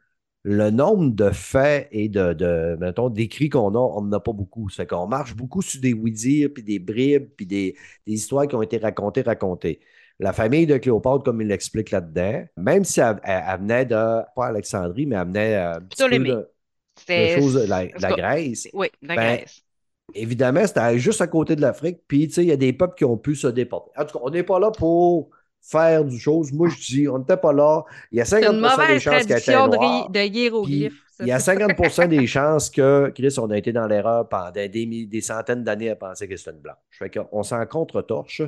[0.43, 4.33] le nombre de faits et de, de mettons, d'écrits qu'on a, on n'en a pas
[4.33, 4.69] beaucoup.
[4.69, 8.47] Ça fait qu'on marche beaucoup sur des oui-dire, puis des bribes, puis des, des histoires
[8.47, 9.79] qui ont été racontées, racontées.
[10.19, 13.95] La famille de Cléopâtre, comme il l'explique là-dedans, même si elle, elle- elle venait de,
[14.35, 16.47] pas Alexandrie, mais elle venait euh, un petit peu de,
[17.67, 18.67] la, de Grèce.
[18.73, 19.63] Oui, de la Ben, Grèce.
[20.15, 21.99] Évidemment, c'était juste à côté de l'Afrique.
[22.07, 23.91] Puis, tu sais, il y a des peuples qui ont pu se déporter.
[23.97, 25.29] En tout cas, on n'est pas là pour
[25.61, 26.51] faire du chose.
[26.51, 27.83] Moi, je dis, on n'était pas là.
[28.11, 30.05] Il y a C'est 50 une des chances qu'elle était de, noire.
[30.05, 31.01] ri- de hiéroglyphes.
[31.21, 31.53] Il y a ça.
[31.55, 35.89] 50 des chances que, Chris, on a été dans l'erreur pendant des, des centaines d'années
[35.89, 36.75] à penser que c'était une blanche.
[36.91, 38.41] Fait qu'on s'en contre-torche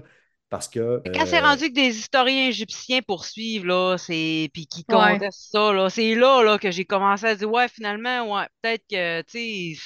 [0.49, 1.01] parce que.
[1.13, 4.49] Quand c'est euh, rendu que des historiens égyptiens poursuivent, là, c'est.
[4.53, 5.13] Puis qui Ouais.
[5.13, 8.83] contestent ça, là, c'est là, là que j'ai commencé à dire, ouais, finalement, ouais, peut-être
[8.91, 9.81] que, tu sais,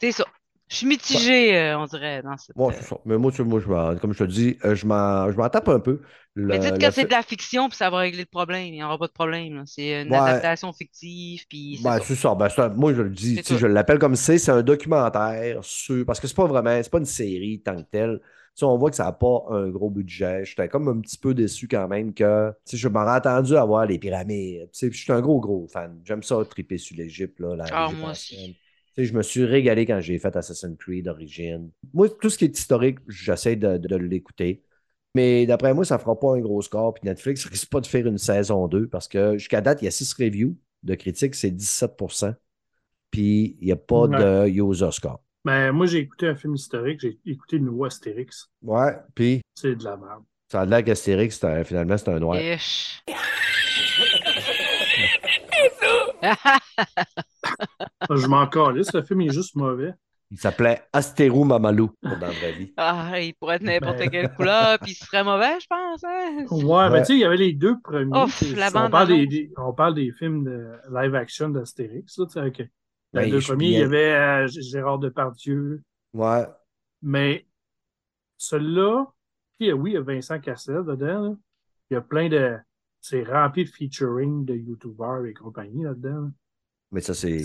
[0.00, 0.24] c'est ça.
[0.68, 2.56] Je suis mitigé, euh, on dirait, dans cette.
[2.56, 2.96] Bon, euh, c'est ça.
[3.04, 6.00] mais moi, tu- moi je comme je te dis, euh, je m'en tape un peu.
[6.48, 8.66] Mais Le- dites le que c'est de la fiction, puis ça va régler le problème.
[8.66, 9.62] Il n'y aura pas de problème.
[9.66, 10.16] C'est une Ouais.
[10.16, 12.04] adaptation fictive, puis c'est Ben, ça.
[12.04, 12.34] c'est ça.
[12.34, 16.04] Ben, un- moi, je le dis, je l'appelle comme c'est, c'est un documentaire sur.
[16.04, 18.20] Parce que c'est pas vraiment, c'est pas une série tant que telle.
[18.20, 20.44] Tu sais, on voit que ça n'a pas un gros budget.
[20.44, 22.52] J'étais comme un petit peu déçu quand même que.
[22.72, 24.70] Je m'aurais attendu à voir les pyramides.
[24.72, 26.00] Tu sais, puis je suis un gros, gros fan.
[26.04, 28.58] J'aime ça triper sur l'Égypte, Ah, moi aussi.
[29.04, 31.70] Je me suis régalé quand j'ai fait Assassin's Creed d'origine.
[31.92, 34.62] Moi, tout ce qui est historique, j'essaie de, de l'écouter.
[35.14, 36.94] Mais d'après moi, ça fera pas un gros score.
[36.94, 39.88] Puis Netflix risque pas de faire une saison 2 parce que jusqu'à date, il y
[39.88, 42.34] a 6 reviews de critiques, c'est 17%
[43.10, 45.22] Puis il n'y a pas de user score.
[45.44, 48.50] Ben, moi, j'ai écouté un film historique, j'ai écouté le nouveau Astérix.
[48.62, 50.24] Ouais, puis C'est de la merde.
[50.50, 52.36] ça a l'air qu'Astérix, finalement, c'est un noir.
[58.14, 59.92] Je m'en calisse, le film est juste mauvais.
[60.32, 62.72] Il s'appelait Astérou Mamalou dans la vraie vie.
[62.76, 64.10] Ah, il pourrait être n'importe Ben.
[64.10, 66.02] quelle couleur, puis il serait mauvais, je pense.
[66.04, 66.46] Hein?
[66.50, 66.90] Ouais, Ouais.
[66.90, 68.24] mais tu sais, il y avait les deux premiers.
[68.24, 72.18] Ouf, la on, bande parle des, on parle des films de live action d'Astérix.
[72.18, 72.68] là, tu sais, Les
[73.12, 75.80] Ben, deux je- premiers, il y avait euh, Gérard Depardieu.
[76.12, 76.44] Ouais.
[77.02, 77.46] Mais
[78.36, 79.06] celui-là,
[79.58, 81.22] puis, euh, oui, il y a Vincent Cassel dedans.
[81.30, 81.34] là.
[81.90, 82.56] Il y a plein de.
[83.00, 86.22] C'est rempli de featuring de YouTubers et compagnie là-dedans.
[86.22, 86.28] là.
[86.92, 87.42] Mais ça, c'est.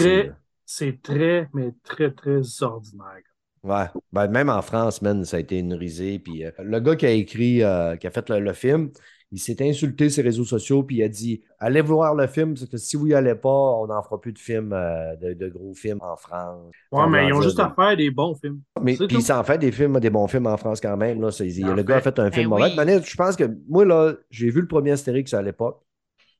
[0.00, 0.36] Très- là.
[0.70, 3.22] C'est très, mais très, très ordinaire.
[3.62, 3.86] Ouais.
[4.12, 6.18] Ben, même en France, man, ça a été une risée.
[6.18, 8.90] Puis euh, le gars qui a écrit, euh, qui a fait le, le film,
[9.32, 12.54] il s'est insulté sur les réseaux sociaux, puis il a dit Allez voir le film,
[12.54, 15.32] parce que si vous y allez pas, on n'en fera plus de films, euh, de,
[15.34, 16.70] de gros films en France.
[16.92, 18.60] Ouais, Ça mais ils ont juste de- à faire des bons films.
[18.82, 21.20] Mais puis il s'en fait des films, des bons films en France quand même.
[21.20, 21.28] Là.
[21.28, 22.18] En le gars a fait.
[22.18, 22.94] un film Ben mauvais.
[22.96, 23.02] oui.
[23.04, 25.82] Je pense que moi, là, j'ai vu le premier Astérix à l'époque.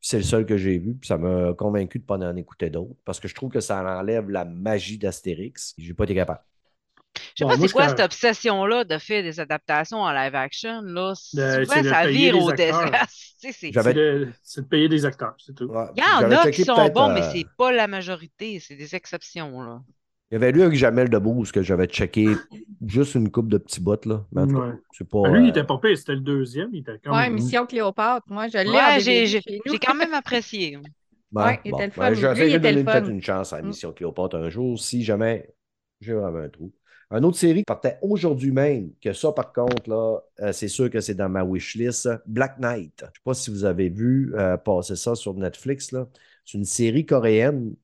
[0.00, 0.94] C'est le seul que j'ai vu.
[0.94, 2.94] Puis ça m'a convaincu de ne pas en écouter d'autres.
[3.04, 5.74] Parce que je trouve que ça enlève la magie d'Astérix.
[5.76, 6.40] J'ai pas été capable.
[7.16, 10.82] Je sais Bon, pas c'est quoi cette obsession-là de faire des adaptations en live action.
[10.82, 11.14] Là?
[11.14, 12.92] Souvent, de ça vire au désastre.
[13.40, 15.66] C'est- de, c'est de payer des acteurs, c'est tout.
[15.66, 15.84] Ouais.
[15.96, 18.58] Il y en a qui sont bons, mais euh, c'est pas la majorité.
[18.58, 19.62] C'est des exceptions.
[19.62, 19.80] Là.
[20.30, 22.26] Il y avait lui avec Jamel Debbouze que j'avais checké
[22.86, 24.04] juste une coupe de petits bottes.
[24.06, 24.26] Là.
[24.32, 24.72] Mais en tout cas, Ouais.
[24.92, 25.22] c'est pas.
[25.22, 26.68] Ben, lui, il euh, était pas pire, c'était le deuxième.
[26.72, 27.34] Il était quand Ouais, même.
[27.34, 28.26] Mission Cléopâtre.
[28.28, 30.78] Moi, je l'ai Ouais, j'ai quand même apprécié.
[31.30, 32.04] Ouais, il était le fun.
[32.04, 33.60] Ben, Lui, J'essaierai de donner peut-être une chance à.
[33.60, 35.50] Mission Cléopâtre un jour, si jamais
[36.00, 36.72] j'ai vraiment un trou.
[37.10, 40.88] Une autre série qui partait aujourd'hui même, que ça, par contre, là, euh, c'est sûr
[40.90, 42.94] que c'est dans ma wishlist, Black Knight.
[43.00, 45.92] Je ne sais pas si vous avez vu euh, passer ça sur Netflix.
[45.92, 46.06] là.
[46.46, 47.74] C'est une série coréenne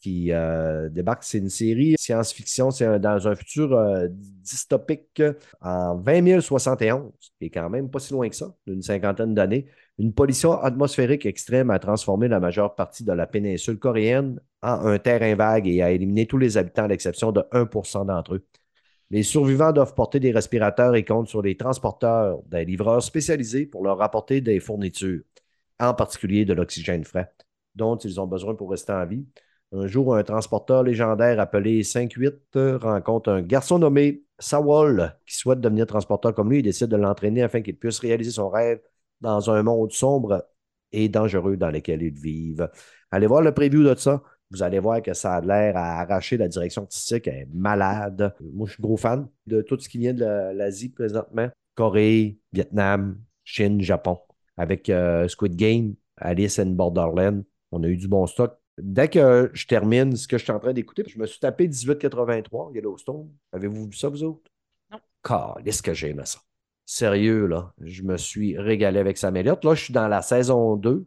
[0.00, 1.24] qui euh, débarque.
[1.24, 2.70] C'est une série science-fiction.
[2.70, 5.22] C'est dans un futur euh, dystopique
[5.60, 9.66] en 20 071, qui est quand même pas si loin que ça, d'une cinquantaine d'années.
[9.98, 14.98] Une pollution atmosphérique extrême a transformé la majeure partie de la péninsule coréenne en un
[14.98, 18.46] terrain vague et a éliminé tous les habitants à l'exception de 1% d'entre eux.
[19.10, 23.82] Les survivants doivent porter des respirateurs et comptent sur les transporteurs, des livreurs spécialisés pour
[23.82, 25.22] leur apporter des fournitures,
[25.80, 27.32] en particulier de l'oxygène frais,
[27.74, 29.26] dont ils ont besoin pour rester en vie.
[29.72, 35.86] Un jour, un transporteur légendaire appelé 5-8 rencontre un garçon nommé Sawol qui souhaite devenir
[35.86, 38.80] transporteur comme lui et décide de l'entraîner afin qu'il puisse réaliser son rêve
[39.20, 40.46] dans un monde sombre
[40.90, 42.70] et dangereux dans lequel ils vivent.
[43.10, 44.22] Allez voir le preview de ça.
[44.50, 47.26] Vous allez voir que ça a l'air à arracher la direction artistique.
[47.26, 48.34] Elle est malade.
[48.40, 51.48] Moi, je suis gros fan de tout ce qui vient de la- l'Asie présentement.
[51.74, 54.18] Corée, Vietnam, Chine, Japon.
[54.56, 58.58] Avec euh, Squid Game, Alice in Borderland, on a eu du bon stock.
[58.78, 61.66] Dès que je termine ce que je suis en train d'écouter, je me suis tapé
[61.68, 63.28] 1883, Yellowstone.
[63.52, 64.50] Avez-vous vu ça, vous autres?
[64.90, 64.98] Non.
[65.22, 66.40] Calisse que j'aime ça.
[66.86, 67.72] Sérieux, là.
[67.80, 69.30] Je me suis régalé avec ça.
[69.30, 71.06] Mais là, je suis dans la saison 2.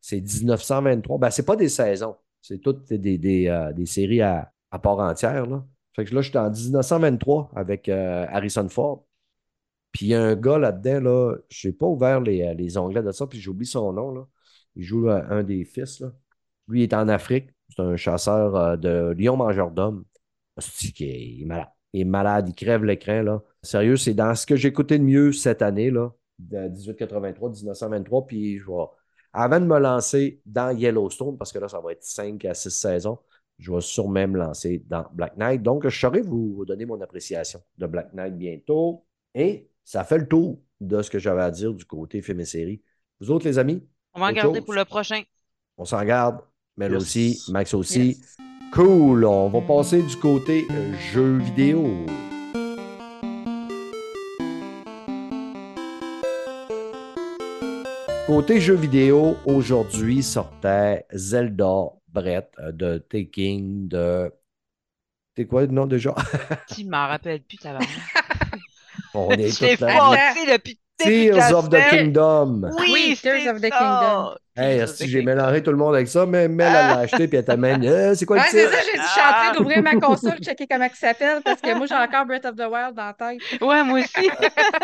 [0.00, 1.18] C'est 1923.
[1.18, 2.16] Ben, c'est pas des saisons.
[2.40, 5.64] C'est toutes des, des, euh, des séries à, à part entière, là.
[5.94, 9.06] Fait que là, je suis en 1923 avec euh, Harrison Ford.
[9.92, 12.78] Puis il y a un gars là-dedans, là, je n'ai pas ouvert les, euh, les
[12.78, 14.26] onglets de ça, puis j'oublie son nom, là.
[14.76, 16.12] Il joue un des fils, là.
[16.70, 17.50] Lui, il est en Afrique.
[17.68, 20.04] C'est un chasseur euh, de lion mangeur d'hommes.
[20.98, 21.68] Il est malade.
[21.92, 23.42] Il est malade, il crève l'écran, là.
[23.62, 28.26] Sérieux, c'est dans ce que j'ai écouté de mieux cette année, là, de 1883, 1923,
[28.26, 28.84] puis je vais,
[29.32, 32.70] avant de me lancer dans Yellowstone, parce que là, ça va être 5 à 6
[32.70, 33.18] saisons,
[33.58, 35.62] je vais sûrement me lancer dans Black Knight.
[35.62, 39.04] Donc, je saurai vous donner mon appréciation de Black Knight bientôt.
[39.34, 42.46] Et ça fait le tour de ce que j'avais à dire du côté film et
[42.46, 42.82] série.
[43.20, 43.86] Vous autres, les amis?
[44.14, 44.64] On va en garder chose?
[44.64, 45.22] pour le prochain.
[45.76, 46.40] On s'en garde.
[46.76, 47.02] Mel Yes.
[47.02, 48.06] aussi, Max aussi.
[48.08, 48.36] Yes.
[48.72, 49.24] Cool.
[49.24, 52.06] On va passer du côté euh, jeux vidéo.
[58.26, 64.32] Côté jeux vidéo, aujourd'hui sortait Zelda Brett euh, de Taking de.
[65.36, 66.14] C'est quoi le nom déjà?
[66.74, 67.76] Tu m'en rappelles plus, ta
[69.14, 70.32] On est tous là.
[70.52, 71.78] depuis Tears of the.
[71.90, 72.70] Kingdom.
[72.78, 73.78] Oui, Oui, Tears of the ça.
[73.78, 74.34] Kingdom.
[74.56, 77.38] Hey, si j'ai mélangé tout le monde avec ça, mais Mel, elle l'a acheté, puis
[77.38, 79.20] elle t'a même dit, Euh, c'est quoi le Ouais, c'est ça, j'ai dit, je suis
[79.20, 82.44] en train d'ouvrir ma console, checker comment il s'appelle, parce que moi, j'ai encore Breath
[82.44, 83.40] of the Wild dans la tête.
[83.62, 84.30] Ouais, moi aussi.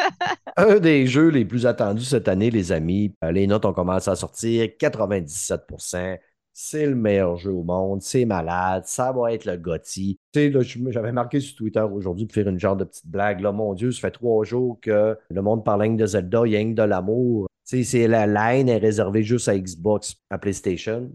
[0.56, 3.14] Un des jeux les plus attendus cette année, les amis.
[3.24, 4.68] Euh, Les notes ont commencé à sortir.
[4.78, 5.62] 97
[6.58, 8.00] C'est le meilleur jeu au monde.
[8.00, 8.84] C'est malade.
[8.86, 10.18] Ça va être le GOTY.
[10.32, 13.40] Tu sais, j'avais marqué sur Twitter aujourd'hui pour faire une genre de petite blague.
[13.40, 16.56] Là, mon Dieu, ça fait trois jours que le monde parle de Zelda, il y
[16.56, 17.46] a de l'amour.
[17.68, 21.10] Tu sais, c'est la line est réservée juste à Xbox, à PlayStation.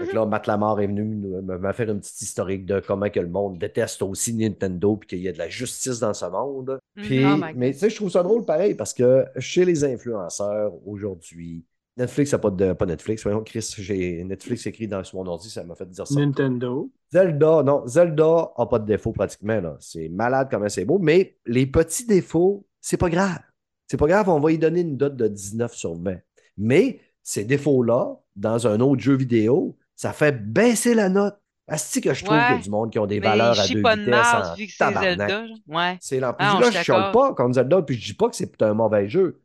[0.00, 3.18] Fait que là, Matt Lamar est venu me faire une petite historique de comment que
[3.18, 6.78] le monde déteste aussi Nintendo puis qu'il y a de la justice dans ce monde.
[6.94, 10.72] Puis, Oh mais tu sais, je trouve ça drôle pareil parce que chez les influenceurs
[10.86, 11.64] aujourd'hui,
[11.96, 13.22] Netflix n'a pas de pas Netflix.
[13.22, 16.18] Voyons, Chris, j'ai Netflix écrit dans sur mon ordi, ça m'a fait dire ça.
[16.18, 16.90] Nintendo.
[17.12, 19.60] Zelda, non, Zelda n'a pas de défaut pratiquement.
[19.60, 19.76] là.
[19.78, 23.38] C'est malade comment c'est beau, mais les petits défauts, c'est pas grave.
[23.86, 26.16] C'est pas grave, on va y donner une note de 19 sur 20.
[26.58, 31.36] Mais ces défauts-là, dans un autre jeu vidéo, ça fait baisser la note.
[31.68, 32.42] Asti que je trouve Ouais.
[32.46, 33.94] qu'il y a du monde qui ont des Mais valeurs je à suis deux pas
[33.96, 35.30] de vitesses Mars en vu que c'est tabarnak.
[35.30, 35.44] Zelda.
[35.68, 35.96] Ouais.
[36.00, 38.36] C'est l'en- Ah, là, je suis chiale pas contre Zelda, puis je dis pas que
[38.36, 39.40] c'est un mauvais jeu.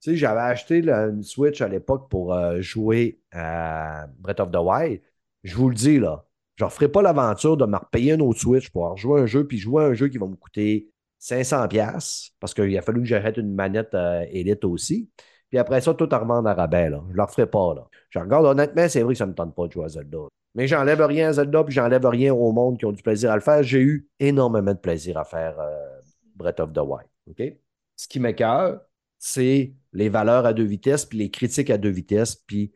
[0.00, 4.56] Tu sais, j'avais acheté une Switch à l'époque pour euh, jouer à Breath of the
[4.56, 5.00] Wild.
[5.42, 6.24] Je vous le dis, là,
[6.56, 9.46] je ne ferai pas l'aventure de me repayer un autre Switch pour rejouer un jeu,
[9.46, 13.36] puis jouer un jeu qui va me coûter 500$, parce qu'il a fallu que j'arrête
[13.36, 15.10] une manette euh, Elite aussi.
[15.48, 17.00] Puis après ça, tout à revendre à rabais, là.
[17.06, 17.88] Je ne le referai pas, là.
[18.10, 20.18] Je regarde, honnêtement, c'est vrai que ça ne me tente pas de jouer à Zelda.
[20.54, 23.34] Mais j'enlève rien à Zelda, puis j'enlève rien au monde qui ont du plaisir à
[23.34, 23.62] le faire.
[23.62, 26.00] J'ai eu énormément de plaisir à faire euh,
[26.34, 27.08] Breath of the Wild.
[27.30, 27.42] OK?
[27.96, 28.80] Ce qui m'écoeure,
[29.18, 32.72] c'est les valeurs à deux vitesses, puis les critiques à deux vitesses, puis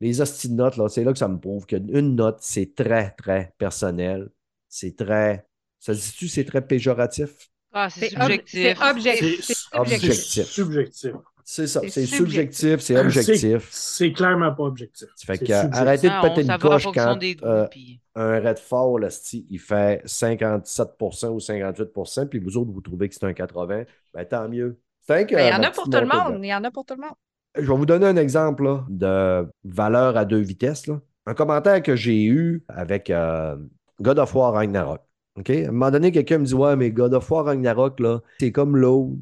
[0.00, 3.10] les hosties de notes, là, c'est là que ça me prouve qu'une note, c'est très,
[3.12, 4.30] très personnel.
[4.68, 5.46] C'est très.
[5.78, 7.50] Ça se dit-tu, c'est très péjoratif?
[7.72, 8.76] Ah, c'est subjectif.
[8.78, 9.66] c'est objectif.
[9.72, 10.12] Objectif.
[10.12, 11.12] c'est subjectif.
[11.52, 12.78] C'est ça, C'est subjectif.
[12.78, 13.68] c'est objectif.
[13.72, 15.08] C'est clairement pas objectif.
[15.24, 17.66] Fait que, euh, arrêtez de péter une coche quand euh,
[18.14, 23.24] un Redfall, esti, il fait 57% ou 58%, puis vous autres, vous trouvez que c'est
[23.24, 24.78] un 80%, ben tant mieux.
[25.10, 26.40] Ben, Il y en a pour tout le monde.
[26.44, 27.14] Il y en a pour tout le monde.
[27.56, 30.86] Je vais vous donner un exemple là, de valeur à deux vitesses.
[30.86, 31.00] là.
[31.26, 33.56] Un commentaire que j'ai eu avec euh,
[34.00, 35.00] God of War Ragnarok.
[35.38, 35.50] OK?
[35.50, 38.00] À un moment donné, quelqu'un me dit Ouais, mais God of War Ragnarok,
[38.38, 39.16] c'est comme l'autre.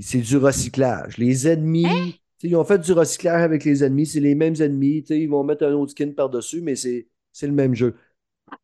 [0.00, 1.18] C'est du recyclage.
[1.18, 2.10] Les ennemis, Hein?
[2.42, 4.06] ils ont fait du recyclage avec les ennemis.
[4.06, 5.04] C'est les mêmes ennemis.
[5.10, 7.06] Ils vont mettre un autre skin par-dessus, mais c'est
[7.42, 7.94] le même jeu.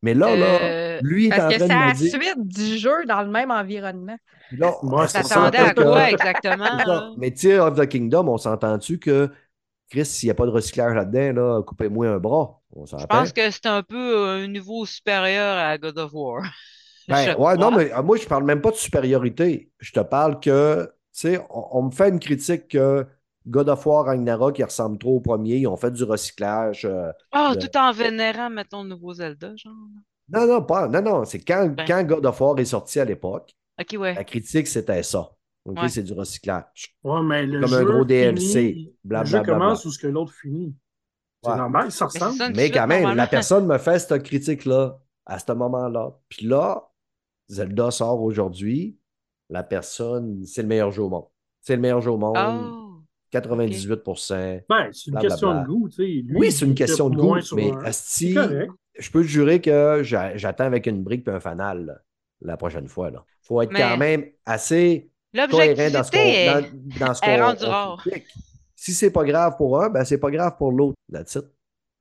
[0.03, 3.05] Mais là, là, Euh, lui est en Parce que train c'est la suite du jeu
[3.07, 4.17] dans le même environnement.
[4.53, 4.75] Là,
[5.09, 5.51] c'est ça.
[5.51, 6.65] T'attendais à quoi exactement?
[6.87, 7.11] Là?
[7.17, 9.31] Mais Tear of the Kingdom, on s'entend-tu que
[9.91, 12.61] Chris, s'il n'y a pas de recyclage là-dedans, là, coupez-moi un bras.
[12.75, 16.43] On Je pense que c'est un peu un niveau supérieur à God of War.
[17.07, 19.71] Ben, ouais, non, mais euh, moi, je parle même pas de supériorité.
[19.79, 23.07] Je te parle que, tu sais, on, on me fait une critique que
[23.47, 25.57] God of War Ragnarok, il ressemble trop au premier.
[25.57, 26.85] Ils ont fait du recyclage.
[26.87, 29.73] euh, Ah, de- tout en vénérant, mettons, le nouveau Zelda, genre.
[30.31, 30.89] Non, non, pas.
[30.89, 31.25] Non, non.
[31.25, 31.85] C'est quand, Ben.
[31.87, 34.15] quand God of War est sorti à l'époque, Ok, ouais.
[34.15, 35.31] la critique, c'était ça.
[35.67, 35.89] OK, Ouais.
[35.89, 36.97] c'est du recyclage.
[37.05, 40.07] Ouais, mais le Comme jeu un gros finit- DLC, Le jeu commence où ce que
[40.07, 40.75] l'autre finit.
[41.43, 41.57] C'est Ouais.
[41.59, 42.53] normal, ça ressemble.
[42.55, 46.13] Mais quand même, la personne me fait cette critique-là à ce moment-là.
[46.31, 46.89] Puis là,
[47.49, 48.99] Zelda sort aujourd'hui.
[49.51, 51.27] La personne, c'est le meilleur jeu au monde.
[51.61, 52.37] C'est le meilleur jeu au monde.
[52.39, 52.84] Oh.
[53.41, 54.65] 98%.
[54.69, 56.03] Ben, c'est une question de goût, tu sais.
[56.03, 58.35] Lui, Oui, c'est une question de goût, mais un- Asti,
[58.99, 61.99] je peux te jurer que j'a- j'attends avec une brique et un fanal là,
[62.43, 63.11] la prochaine fois.
[63.13, 65.11] Il faut être Mais- quand même assez
[65.51, 68.27] cohérent dans ce qu'on dans, ce on critique.
[68.77, 70.95] Si c'est pas grave pour un, ben c'est pas grave pour l'autre.
[71.13, 71.45] That's it.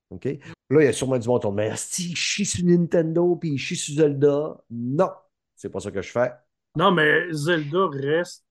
[0.10, 0.26] OK?
[0.26, 3.52] Là, il y a sûrement du monde qui mais Asti, il chie sur Nintendo puis
[3.52, 4.58] il chie sur Zelda.
[4.70, 5.10] Non,
[5.56, 6.32] c'est pas ça que je fais.
[6.76, 8.46] Non, mais Zelda reste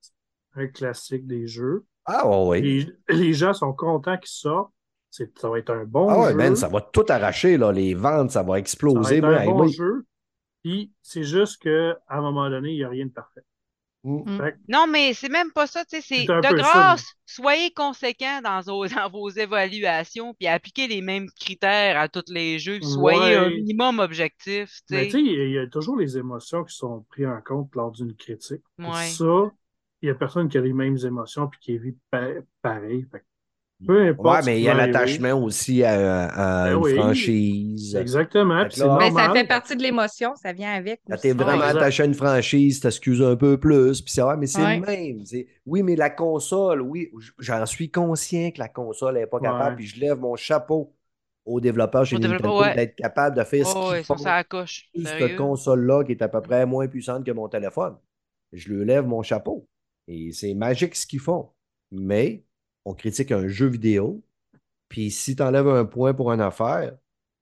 [0.54, 1.84] un classique des jeux.
[2.04, 2.60] Ah, oui.
[3.08, 4.72] Les, les gens sont contents qu'il sortent.
[5.10, 6.36] C'est- Ça va être un bon Ah ouais, jeu.
[6.36, 7.70] man, ça va tout arracher, là.
[7.70, 9.16] Les ventes, ça va Ça va exploser.
[9.18, 10.04] être un bon jeu.
[10.64, 13.42] Puis c'est juste qu'à un moment donné, il n'y a rien de parfait.
[14.04, 14.38] Mm.
[14.38, 18.40] Que Non, mais c'est même pas ça, tu sais, c'est de ça, grâce, soyez conséquents
[18.42, 22.88] dans vos, dans vos évaluations, puis appliquez les mêmes critères à tous les jeux, puis
[22.88, 25.96] soyez un minimum objectif, tu Mais tu sais, il y a- il y a toujours
[25.96, 28.62] les émotions qui sont prises en compte lors d'une critique.
[28.78, 29.06] Ouais.
[29.06, 29.24] Ça,
[30.02, 32.28] il n'y a personne qui a les mêmes émotions puis qui vit pa-
[32.60, 33.06] pareil.
[33.10, 33.24] Fait que
[33.86, 34.28] peu importe.
[34.36, 36.94] Ouais, ce mais il y a l'attachement aussi à, à Ben une oui.
[36.94, 37.96] franchise.
[37.96, 38.68] Exactement.
[38.68, 41.00] Fait là- Mais ça fait partie de l'émotion, ça vient avec.
[41.20, 41.76] T'es vraiment exact.
[41.78, 44.00] attaché à une franchise, t'excuses un peu plus.
[44.02, 44.78] Puis c'est vrai, mais c'est Ouais.
[44.78, 45.24] le même.
[45.66, 49.70] Oui, mais la console, oui, j'en suis conscient que la console n'est pas capable.
[49.70, 49.76] Ouais.
[49.76, 50.94] Puis je lève mon chapeau
[51.44, 52.76] aux développeurs chez Nintendo ouais.
[52.76, 54.44] d'être capable de faire ce Oh, qu'ils ouais, ça, font ça
[55.18, 57.96] cette console-là qui est à peu près moins puissante que mon téléphone.
[58.52, 59.66] Je lui lève mon chapeau.
[60.08, 61.50] Et c'est magique ce qu'ils font.
[61.90, 62.44] Mais
[62.84, 64.22] on critique un jeu vidéo.
[64.88, 66.96] Puis si tu enlèves un point pour une affaire,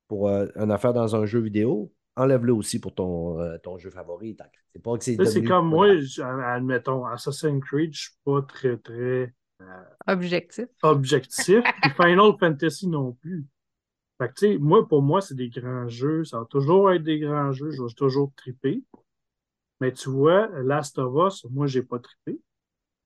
[0.09, 3.91] pour euh, une affaire dans un jeu vidéo, enlève-le aussi pour ton, euh, ton jeu
[3.91, 4.37] favori.
[4.73, 8.77] C'est pas que c'est C'est comme moi, j- admettons, Assassin's Creed, je suis pas très,
[8.77, 9.35] très
[10.07, 10.67] Objectif.
[10.83, 11.63] objectif.
[11.83, 13.47] Puis Final Fantasy non plus.
[14.19, 16.25] Fait que, tu sais, moi, pour moi, c'est des grands jeux.
[16.25, 17.71] Ça va toujours être des grands jeux.
[17.71, 18.83] Je vais toujours triper.
[19.81, 22.39] Mais tu vois, Last of Us, moi, j'ai pas trippé.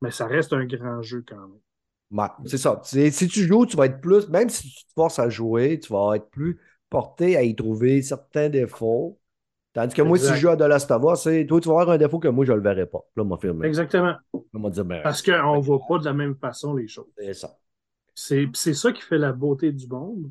[0.05, 1.61] Mais ça reste un grand jeu quand même.
[2.11, 2.81] Ouais, c'est ça.
[2.85, 5.93] Si tu joues, tu vas être plus, même si tu te forces à jouer, tu
[5.93, 9.19] vas être plus porté à y trouver certains défauts.
[9.73, 11.81] Tandis que moi, si je joue à The Last of Us, c'est- toi, tu vas
[11.81, 13.01] avoir un défaut que moi, je ne le verrai pas.
[13.17, 13.67] Là, m'a firmé.
[13.67, 14.17] Exactement.
[14.35, 17.07] Là, m'a dit, ben, Parce qu'on voit pas de la même façon les choses.
[17.17, 17.59] c'est ça.
[18.15, 20.31] C'est ça qui fait la beauté du monde.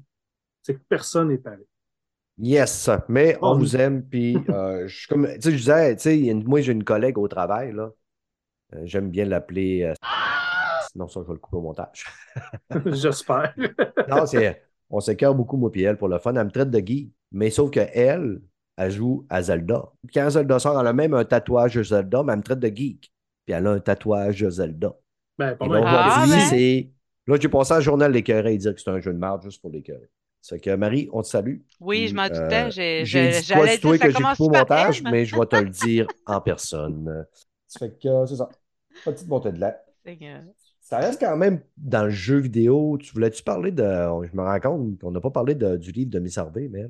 [0.64, 1.66] C'est que personne n'est pareil.
[2.40, 6.02] Yes, mais on Oh, vous aime, puis euh, je comme, tu sais, je disais, tu
[6.02, 7.92] sais, moi, j'ai une collègue au travail, là.
[8.76, 9.84] Euh, J'aime bien l'appeler.
[9.84, 9.94] euh,
[10.92, 12.06] Sinon, ça, je vais le couper au montage.
[12.86, 13.54] J'espère.
[14.10, 14.62] Non, c'est.
[14.90, 16.36] On s'écœure beaucoup, moi, puis elle, pour le fun.
[16.36, 17.12] Elle me traite de geek.
[17.32, 18.42] Mais sauf qu'elle,
[18.78, 19.86] elle joue à Zelda.
[20.06, 22.60] Puis Quand Zelda sort, elle a même un tatouage de Zelda, mais elle me traite
[22.60, 23.12] de geek.
[23.46, 24.94] Puis elle a un tatouage de Zelda.
[25.40, 25.84] Ben, pas Et mal.
[25.86, 26.48] Ah, aujourd'hui, ben.
[26.50, 26.90] c'est.
[27.26, 29.62] Là, j'ai passé à journal l'écœuré et dire que c'est un jeu de merde juste
[29.62, 30.10] pour l'écœurer.
[30.42, 31.60] C'est que Marie, on te salue.
[31.80, 32.66] Oui, je m'en doutais.
[32.66, 33.04] euh, j'ai-
[33.42, 36.42] dit quoi, toi que j'ai coupé au montage, mais je vais te le dire en
[36.42, 37.26] personne.
[37.68, 38.50] Ça fait que c'est ça.
[39.06, 39.76] Petite montée de lait.
[40.06, 40.42] Seigneur.
[40.82, 42.98] Ça reste quand même dans le jeu vidéo.
[43.02, 43.84] Tu voulais-tu parler de.
[43.84, 46.86] Je me rends compte qu'on n'a pas parlé de- du livre de Miss Harvey, mais.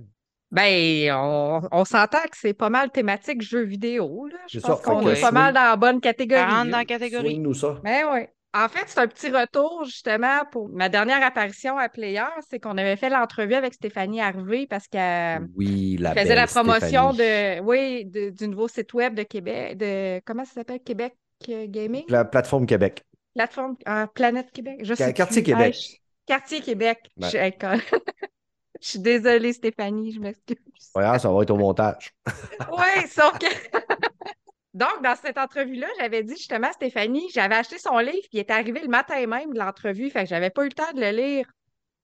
[0.51, 4.27] Ben, on, on s'entend que c'est pas mal thématique jeu vidéo.
[4.27, 4.37] Là.
[4.47, 4.83] Je C'est pense ça.
[4.83, 6.41] qu'on est pas swing- mal dans la bonne catégorie.
[6.41, 7.41] Ça rentre dans la catégorie.
[7.55, 7.79] Ça.
[7.83, 8.19] Ben oui.
[8.55, 12.77] En fait, c'est un petit retour justement pour ma dernière apparition à Player, c'est qu'on
[12.77, 17.57] avait fait l'entrevue avec Stéphanie Harvey parce qu'elle Oui, la faisait belle la promotion Stéphanie.
[17.57, 21.15] de, oui, de- du nouveau site web de Québec, de comment ça s'appelle, Québec
[21.47, 23.03] Gaming, La plateforme Québec.
[23.35, 25.51] plateforme euh, Planète Québec, je sais Quartier plus.
[25.53, 25.75] Québec.
[25.75, 26.99] Je- Quartier Québec.
[27.17, 27.29] Ouais.
[27.29, 27.77] Je, quand-
[28.81, 30.57] je suis désolée Stéphanie, je m'excuse.
[30.95, 32.11] Ouais, ça va être au montage.
[32.71, 33.47] Oui, sauf que.
[34.73, 38.39] Donc, dans cette entrevue-là, j'avais dit justement à Stéphanie, j'avais acheté son livre, puis il
[38.39, 40.99] est arrivé le matin même de l'entrevue, fait que j'avais pas eu le temps de
[40.99, 41.45] le lire.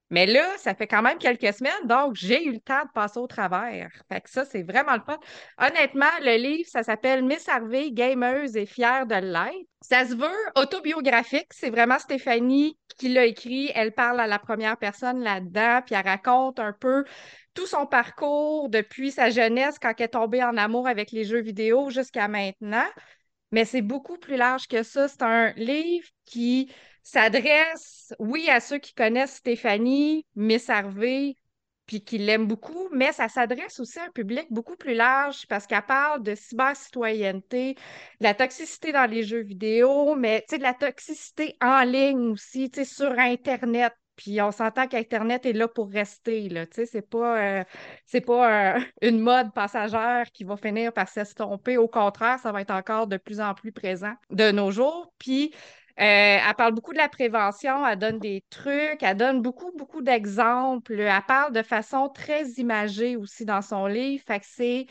[0.09, 3.19] Mais là, ça fait quand même quelques semaines, donc j'ai eu le temps de passer
[3.19, 3.91] au travers.
[4.11, 5.19] Fait que ça, c'est vraiment le fun.
[5.59, 9.67] Honnêtement, le livre, ça s'appelle Miss Harvey, gameuse et fière de l'être.
[9.81, 11.47] Ça se veut autobiographique.
[11.51, 13.71] C'est vraiment Stéphanie qui l'a écrit.
[13.75, 17.05] Elle parle à la première personne là-dedans, puis elle raconte un peu
[17.53, 21.41] tout son parcours depuis sa jeunesse, quand elle est tombée en amour avec les jeux
[21.41, 22.87] vidéo jusqu'à maintenant.
[23.51, 25.07] Mais c'est beaucoup plus large que ça.
[25.07, 26.71] C'est un livre qui
[27.09, 31.35] s'adresse, oui, à ceux qui connaissent Stéphanie, Miss Harvey,
[31.89, 35.65] puis qui l'aiment beaucoup, mais ça s'adresse aussi à un public beaucoup plus large parce
[35.65, 41.57] qu'elle parle de cybercitoyenneté, de la toxicité dans les jeux vidéo, mais de la toxicité
[41.61, 43.91] en ligne aussi, sur Internet.
[44.15, 47.63] Puis on s'entend qu'Internet est là pour rester, là, c'est pas, euh,
[48.27, 51.77] pas euh, une mode passagère qui va finir par s'estomper.
[51.77, 55.11] Au contraire, ça va être encore de plus en plus présent de nos jours.
[55.17, 55.55] Puis
[56.05, 60.99] elle parle beaucoup de la prévention, elle donne des trucs, elle donne beaucoup, beaucoup d'exemples.
[60.99, 64.23] Elle parle de façon très imagée aussi dans son livre.
[64.25, 64.87] Fait que c'est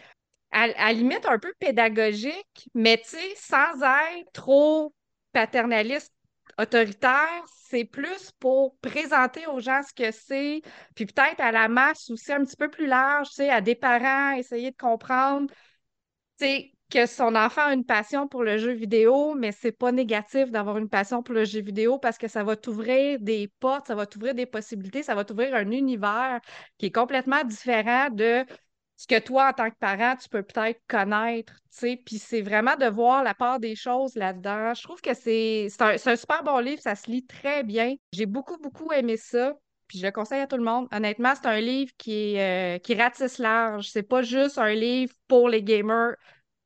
[0.51, 4.94] à, à limite un peu pédagogique, mais tu sais, sans être trop
[5.33, 6.12] paternaliste,
[6.59, 10.62] autoritaire, c'est plus pour présenter aux gens ce que c'est,
[10.94, 13.75] puis peut-être à la masse aussi un petit peu plus large, tu sais, à des
[13.75, 15.48] parents, essayer de comprendre,
[16.38, 19.92] tu sais, que son enfant a une passion pour le jeu vidéo, mais c'est pas
[19.92, 23.86] négatif d'avoir une passion pour le jeu vidéo parce que ça va t'ouvrir des portes,
[23.88, 26.40] ça va t'ouvrir des possibilités, ça va t'ouvrir un univers
[26.78, 28.44] qui est complètement différent de
[28.96, 32.42] ce que toi, en tant que parent, tu peux peut-être connaître, tu sais, puis c'est
[32.42, 34.74] vraiment de voir la part des choses là-dedans.
[34.74, 37.94] Je trouve que c'est un, un super bon livre, ça se lit très bien.
[38.12, 39.54] J'ai beaucoup, beaucoup aimé ça.
[39.86, 40.88] puis je le conseille à tout le monde.
[40.92, 43.88] Honnêtement, c'est un livre qui, euh, qui ratisse large.
[43.90, 46.14] C'est pas juste un livre pour les gamers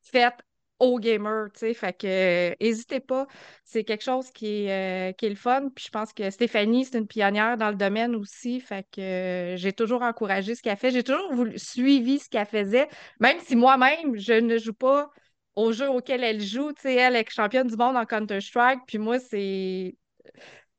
[0.02, 0.34] fait
[0.78, 1.74] aux gamers, tu sais.
[1.74, 3.26] Fait que, n'hésitez pas.
[3.64, 5.68] C'est quelque chose qui est, euh, qui est le fun.
[5.74, 8.60] Puis je pense que Stéphanie, c'est une pionnière dans le domaine aussi.
[8.60, 10.90] Fait que euh, j'ai toujours encouragé ce qu'elle fait.
[10.90, 12.88] J'ai toujours suivi ce qu'elle faisait,
[13.20, 15.08] même si moi-même, je ne joue pas
[15.54, 16.72] aux jeux auxquels elle joue.
[16.72, 18.80] Tu sais, elle est championne du monde en Counter-Strike.
[18.86, 19.96] Puis moi, c'est.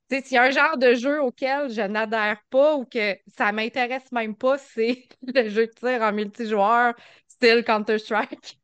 [0.10, 3.16] Tu sais, s'il y a un genre de jeu auquel je n'adhère pas ou que
[3.38, 6.94] ça m'intéresse même pas, c'est le jeu de tir en multijoueur,
[7.28, 8.60] style Counter-Strike.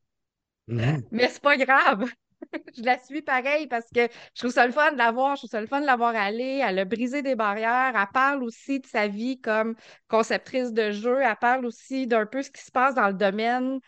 [0.70, 1.04] Mhm.
[1.12, 2.06] Mais c'est pas grave.
[2.78, 4.02] je la suis pareil parce que
[4.36, 5.96] je trouve ça le fun de la voir, je trouve ça le fun de la
[5.96, 6.64] voir aller.
[6.66, 7.94] Elle a brisé des barrières.
[7.96, 9.76] Elle parle aussi de sa vie comme
[10.08, 11.20] conceptrice de jeu.
[11.22, 13.80] Elle parle aussi d'un peu ce qui se passe dans le domaine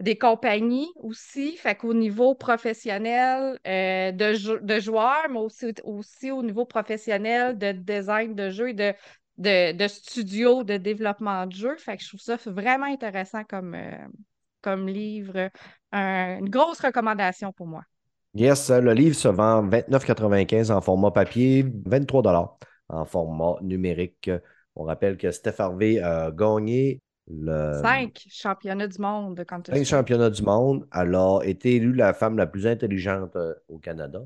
[0.00, 1.56] des compagnies aussi.
[1.56, 7.58] Fait qu'au niveau professionnel euh, de, jou- de joueurs, mais aussi, aussi au niveau professionnel
[7.58, 8.94] de design de jeu et de,
[9.38, 11.76] de, de studio de développement de jeu.
[11.78, 13.96] Fait que je trouve ça vraiment intéressant comme, euh,
[14.66, 15.50] comme livre.
[15.92, 17.82] Un- une grosse recommandation pour moi.
[18.34, 22.58] Yes, le livre se vend 29,95 en format papier, 23
[22.88, 24.30] en format numérique.
[24.74, 30.30] On rappelle que Steph Harvey a gagné le Cinq championnats du monde de cinq championnats
[30.30, 30.86] du monde.
[30.92, 34.22] Elle a été élue la femme la plus intelligente euh, au Canada.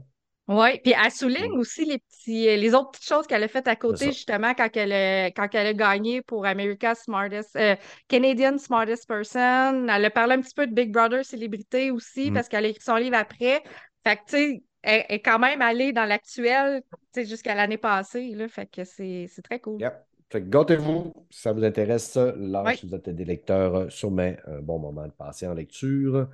[0.53, 3.77] Oui, puis elle souligne aussi les petits, les autres petites choses qu'elle a faites à
[3.77, 7.77] côté, justement, quand elle a, quand elle a gagné pour America's Smartest, euh,
[8.09, 9.87] Canadian Smartest Person.
[9.89, 12.35] Elle a parlé un petit peu de Big Brother Célébrité aussi, Mm.
[12.35, 13.63] parce qu'elle a écrit son livre après.
[14.05, 16.83] Fait que, tu sais, elle est quand même allée dans l'actuel,
[17.15, 18.49] tu sais, jusqu'à l'année passée, là.
[18.49, 19.81] Fait que c'est très cool.
[19.81, 19.95] Yep.
[20.31, 22.17] Fait que gâtez-vous si ça vous intéresse.
[22.17, 22.77] Là, Oui.
[22.77, 26.29] si vous êtes des lecteurs, euh, sûrement un bon moment de passer en lecture.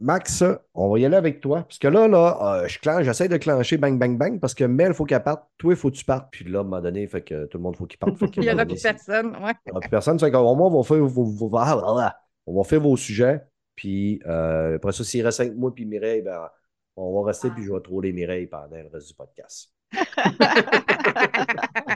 [0.00, 0.42] Max,
[0.74, 1.62] on va y aller avec toi.
[1.62, 4.64] Parce que là, là, euh, je clenche, j'essaie de clencher bang, bang, bang, parce que
[4.64, 5.46] Mel, il faut qu'elle parte.
[5.58, 6.28] Toi, il faut que tu partes.
[6.30, 8.16] Puis là, à un moment donné, fait que tout le monde, faut qu'il parte.
[8.16, 9.52] Fait que, Il n'y aura plus personne, ouais.
[9.66, 10.18] Il n'y aura plus personne.
[10.18, 12.20] Fait qu'au moins, on va faire vos, vos- ah, ah, ah.
[12.46, 13.42] on va faire vos sujets.
[13.76, 16.48] Puis euh, après ça, s'il reste cinq mois, puis Mireille, ben,
[16.96, 19.72] on va rester, puis je vais troller Mireille pendant le reste du podcast.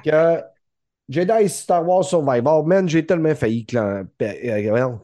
[0.05, 0.41] Que,
[1.09, 5.01] Jedi Star Wars Survivor, man, j'ai tellement failli clan- euh, voyons,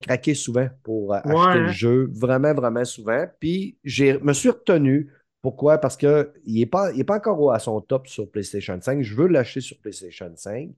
[0.00, 2.10] craquer souvent pour euh, acheter le jeu.
[2.12, 3.26] Vraiment, vraiment souvent.
[3.40, 5.12] Puis, je me suis retenu.
[5.42, 5.78] Pourquoi?
[5.78, 9.02] Parce qu'il n'est pas, il est pas encore à son top sur PlayStation 5.
[9.02, 10.70] Je veux l'acheter sur PlayStation 5.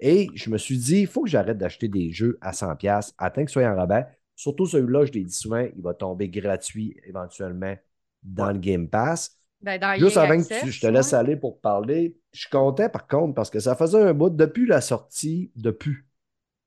[0.00, 3.40] Et je me suis dit, il faut que j'arrête d'acheter des jeux à 100$, attends
[3.42, 4.06] qu'il soit en rabais.
[4.34, 7.74] Surtout celui-là, je l'ai dit souvent, il va tomber gratuit éventuellement
[8.22, 9.38] dans le Game Pass.
[9.62, 11.18] Ben, dans Juste avant que tu- je te laisse ouais.
[11.18, 14.66] aller pour parler, je suis content par contre parce que ça faisait un bout depuis
[14.66, 16.05] la sortie de pu.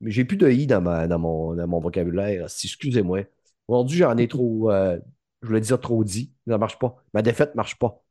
[0.02, 2.44] Mais j'ai plus de i dans, ma- dans, mon, dans mon vocabulaire.
[2.46, 3.22] Excusez-moi.
[3.68, 4.98] Aujourd'hui, j'en ai trop, euh,
[5.42, 6.34] je voulais dire trop dit.
[6.48, 6.96] Ça marche pas.
[7.14, 8.02] Ma défaite marche pas.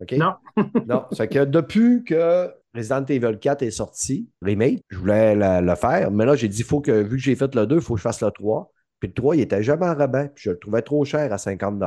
[0.00, 0.12] OK?
[0.12, 0.34] Non.
[0.86, 1.04] non.
[1.10, 5.74] Ça fait que depuis que Resident Evil 4 est sorti, remake, je voulais la- le
[5.74, 6.10] faire.
[6.10, 7.98] Mais là, j'ai dit, faut que, vu que j'ai fait le 2, il faut que
[7.98, 8.72] je fasse le 3.
[9.00, 10.30] Puis le 3, il était jamais en rabais.
[10.34, 11.80] Puis je le trouvais trop cher à 50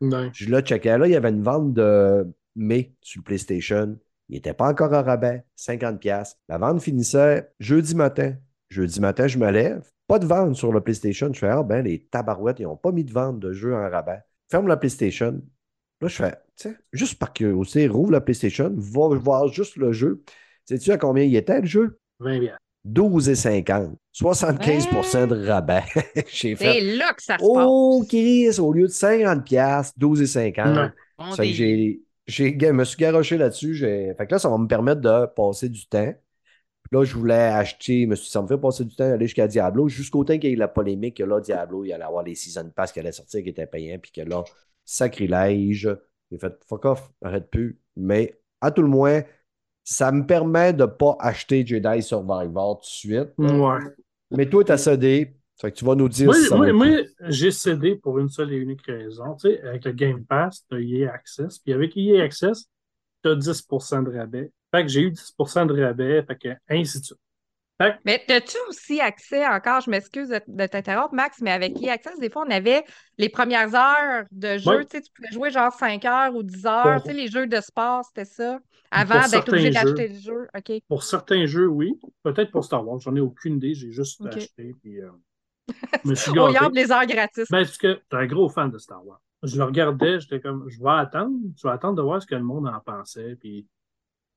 [0.00, 0.30] Non.
[0.32, 0.96] je l'ai checké.
[0.96, 3.98] Là, il y avait une vente de mai sur le PlayStation.
[4.30, 6.34] Il n'était pas encore en rabais, 50$.
[6.48, 8.34] La vente finissait jeudi matin.
[8.70, 9.88] Jeudi matin, je me lève.
[10.06, 11.32] Pas de vente sur le PlayStation.
[11.32, 13.88] Je fais, ah ben, les tabarouettes, ils n'ont pas mis de vente de jeu en
[13.90, 14.20] rabais.
[14.50, 15.42] Ferme la PlayStation.
[16.00, 19.92] Là, je fais, tu sais, juste par curiosité, rouvre la PlayStation, va voir juste le
[19.92, 20.22] jeu.
[20.64, 21.98] Sais-tu à combien il était le jeu?
[22.20, 22.56] 20 bien.
[22.86, 23.96] 12,50.
[24.14, 25.82] 75% de rabais.
[26.28, 28.04] J'ai C'est fait, là que ça se oh.
[28.08, 30.76] Chris, au lieu de 50$, 12,50$.
[30.76, 30.90] Ouais.
[31.18, 33.74] On Ça fait que dit- j'ai, j'ai, je me suis garoché là-dessus.
[33.74, 34.14] J'ai...
[34.16, 36.14] Fait que là, ça va me permettre de passer du temps.
[36.90, 39.88] Là, je voulais acheter, me suis- ça me fait passer du temps, aller jusqu'à Diablo,
[39.88, 42.70] jusqu'au temps qu'il y ait la polémique que là, Diablo, il allait avoir les Season
[42.74, 44.42] Pass qui allaient sortir, qui étaient payants, puis que là,
[44.84, 45.88] sacrilège.
[46.30, 47.78] J'ai fait fuck off, arrête plus.
[47.96, 49.22] Mais à tout le moins,
[49.84, 53.28] ça me permet de ne pas acheter Jedi Survivor tout de suite.
[53.38, 53.78] Ouais.
[54.30, 55.34] Mais toi, tu as cédé.
[55.60, 56.86] Fait que tu vas nous dire si ça moi,
[57.22, 59.34] j'ai cédé pour une seule et unique raison.
[59.34, 61.58] Tu sais, avec le Game Pass, tu as EA Access.
[61.58, 62.70] Puis avec EA Access,
[63.24, 64.52] tu as 10% de rabais.
[64.70, 66.22] Fait que j'ai eu 10 de rabais.
[66.22, 67.18] Fait que ainsi de suite.
[67.80, 72.18] Que, Mais as-tu aussi accès encore, je m'excuse de, de t'interrompre, Max, mais avec e-access,
[72.18, 72.82] des fois, on avait
[73.18, 74.84] les premières heures de jeu.
[74.84, 76.82] Tu sais, tu pouvais jouer genre 5 heures ou 10 heures.
[76.82, 78.58] Pour- Tu sais, les jeux de sport, c'était ça.
[78.90, 80.48] Avant d'être obligé d'acheter le jeu.
[80.56, 80.72] OK.
[80.88, 82.00] pour certains jeux, oui.
[82.22, 82.98] Peut-être pour Star Wars.
[83.00, 83.74] J'en ai aucune idée.
[83.74, 84.74] J'ai juste acheté.
[84.82, 85.10] Puis, euh,
[86.04, 87.44] je me suis On les heures gratis.
[87.50, 89.20] Ben, parce que t'es un gros fan de Star Wars.
[89.42, 92.34] Je le regardais, j'étais comme, je vais attendre, je vais attendre de voir ce que
[92.34, 93.36] le monde en pensait.
[93.36, 93.66] Puis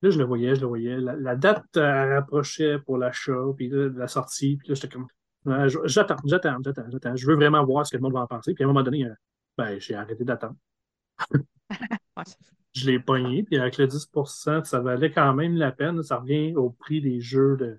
[0.02, 0.99] là, je le voyais, je le voyais.
[0.99, 4.58] La, la date euh, approchait pour l'achat, puis là, la sortie.
[4.58, 5.08] Puis là, j'étais comme,
[5.47, 7.16] euh, j'attends, j'attends, j'attends, j'attends.
[7.16, 8.54] Je veux vraiment voir ce que le monde va en penser.
[8.54, 9.14] Puis à un moment donné, euh,
[9.58, 10.56] ben, j'ai arrêté d'attendre.
[12.74, 16.02] Je l'ai pogné, puis avec le 10%, ça valait quand même la peine.
[16.04, 17.78] Ça revient au prix des jeux de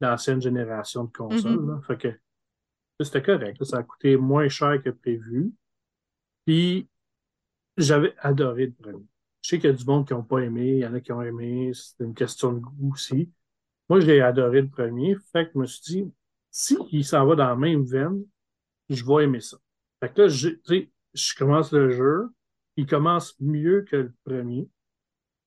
[0.00, 1.66] l'ancienne génération de consoles.
[1.66, 1.80] là.
[1.84, 2.08] Fait que
[3.00, 3.64] c'était correct.
[3.64, 5.52] Ça a coûté moins cher que prévu.
[6.46, 6.88] Puis
[7.76, 9.09] j'avais adoré le premier.
[9.42, 11.00] Je sais qu'il y a du monde qui n'ont pas aimé, il y en a
[11.00, 13.30] qui ont aimé, c'est une question de goût aussi.
[13.88, 16.12] Moi, j'ai adoré le premier, fait que je me suis dit,
[16.50, 18.24] si il s'en va dans la même veine,
[18.90, 19.58] je vais aimer ça.
[20.00, 22.30] Fait que là, je, tu sais, je commence le jeu,
[22.76, 24.68] il commence mieux que le premier.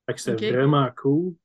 [0.08, 1.36] Fait que c'est vraiment cool.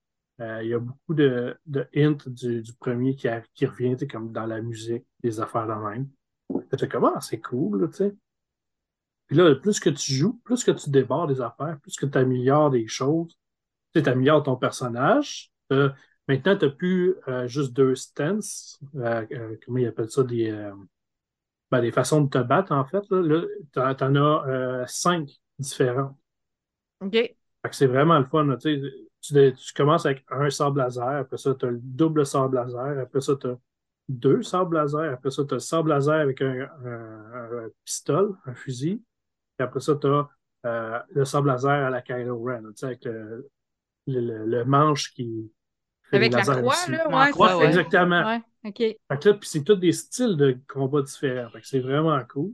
[0.41, 3.93] Euh, il y a beaucoup de, de hints du, du premier qui, a- qui revient,
[3.95, 6.09] tu sais, comme dans la musique, des affaires de même.
[6.71, 8.17] Fait que comment c'est cool, tu sais.
[9.29, 12.19] Puis là, plus que tu joues, plus que tu débordes des affaires, plus que tu
[12.19, 13.39] améliores des choses,
[13.95, 15.53] tu améliores ton personnage.
[15.73, 15.91] Euh,
[16.29, 18.81] maintenant, tu n'as plus euh, juste deux stances.
[18.97, 20.25] euh, euh, comment ils appellent ça?
[20.25, 20.73] Des, euh,
[21.71, 23.05] ben, des façons de te battre, en fait.
[23.11, 23.23] Là,
[23.75, 26.17] là tu en as euh, cinq différentes.
[27.01, 27.13] OK.
[27.13, 28.45] Fait que c'est vraiment le fun.
[28.45, 28.81] là, tu,
[29.21, 33.21] tu commences avec un sable laser, après ça, tu as le double sable laser, après
[33.21, 33.59] ça, tu as
[34.09, 38.33] deux sables laser, après ça, tu as le sable laser avec un, un- un pistolet,
[38.47, 39.03] un fusil,
[39.59, 43.05] puis après ça, tu as le sable laser à la Kylo Ren, tu sais, avec
[43.05, 43.51] le,
[44.07, 45.53] le- le- le manche qui
[46.11, 47.69] fait Avec la croix, là, La ouais, croix, c'est Ouais, ça.
[47.69, 48.27] exactement.
[48.27, 48.79] Ouais, OK.
[48.79, 51.51] Fait que là, puis c'est tous des styles de combat différents.
[51.51, 52.53] Fait que c'est vraiment cool.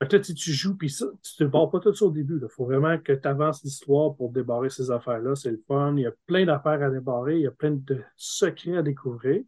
[0.00, 2.10] Fait que là, tu, tu joues, puis ça, tu te barres pas tout ça au
[2.10, 2.38] début.
[2.42, 5.36] Il faut vraiment que tu avances l'histoire pour débarrer ces affaires-là.
[5.36, 5.94] C'est le fun.
[5.96, 7.36] Il y a plein d'affaires à débarrer.
[7.36, 9.42] Il y a plein de secrets à découvrir.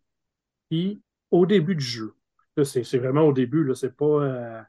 [0.71, 2.15] Puis, au début du jeu,
[2.57, 4.63] là, c'est c'est vraiment au début, là, c'est pas euh,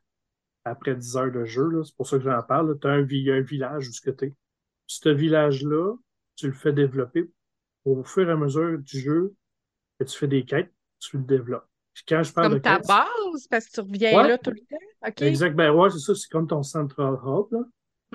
[0.65, 1.67] après 10 heures de jeu.
[1.69, 1.83] là.
[1.83, 2.77] C'est pour ça que j'en parle.
[2.79, 4.33] Tu as un, vi- il y a un village où tu es.
[4.87, 5.95] Ce village-là,
[6.35, 7.29] tu le fais développer
[7.85, 9.33] au fur et à mesure du jeu
[9.99, 11.67] que tu fais des quêtes, tu le développes.
[11.93, 14.27] Puis quand je parle Comme de ta quêtes, base, parce que tu reviens Ouais.
[14.27, 14.77] là tout le temps.
[15.07, 15.21] OK?
[15.21, 15.55] Exact.
[15.55, 17.45] Ben ouais, c'est ça, c'est comme ton Central Hub.
[17.51, 17.59] Là.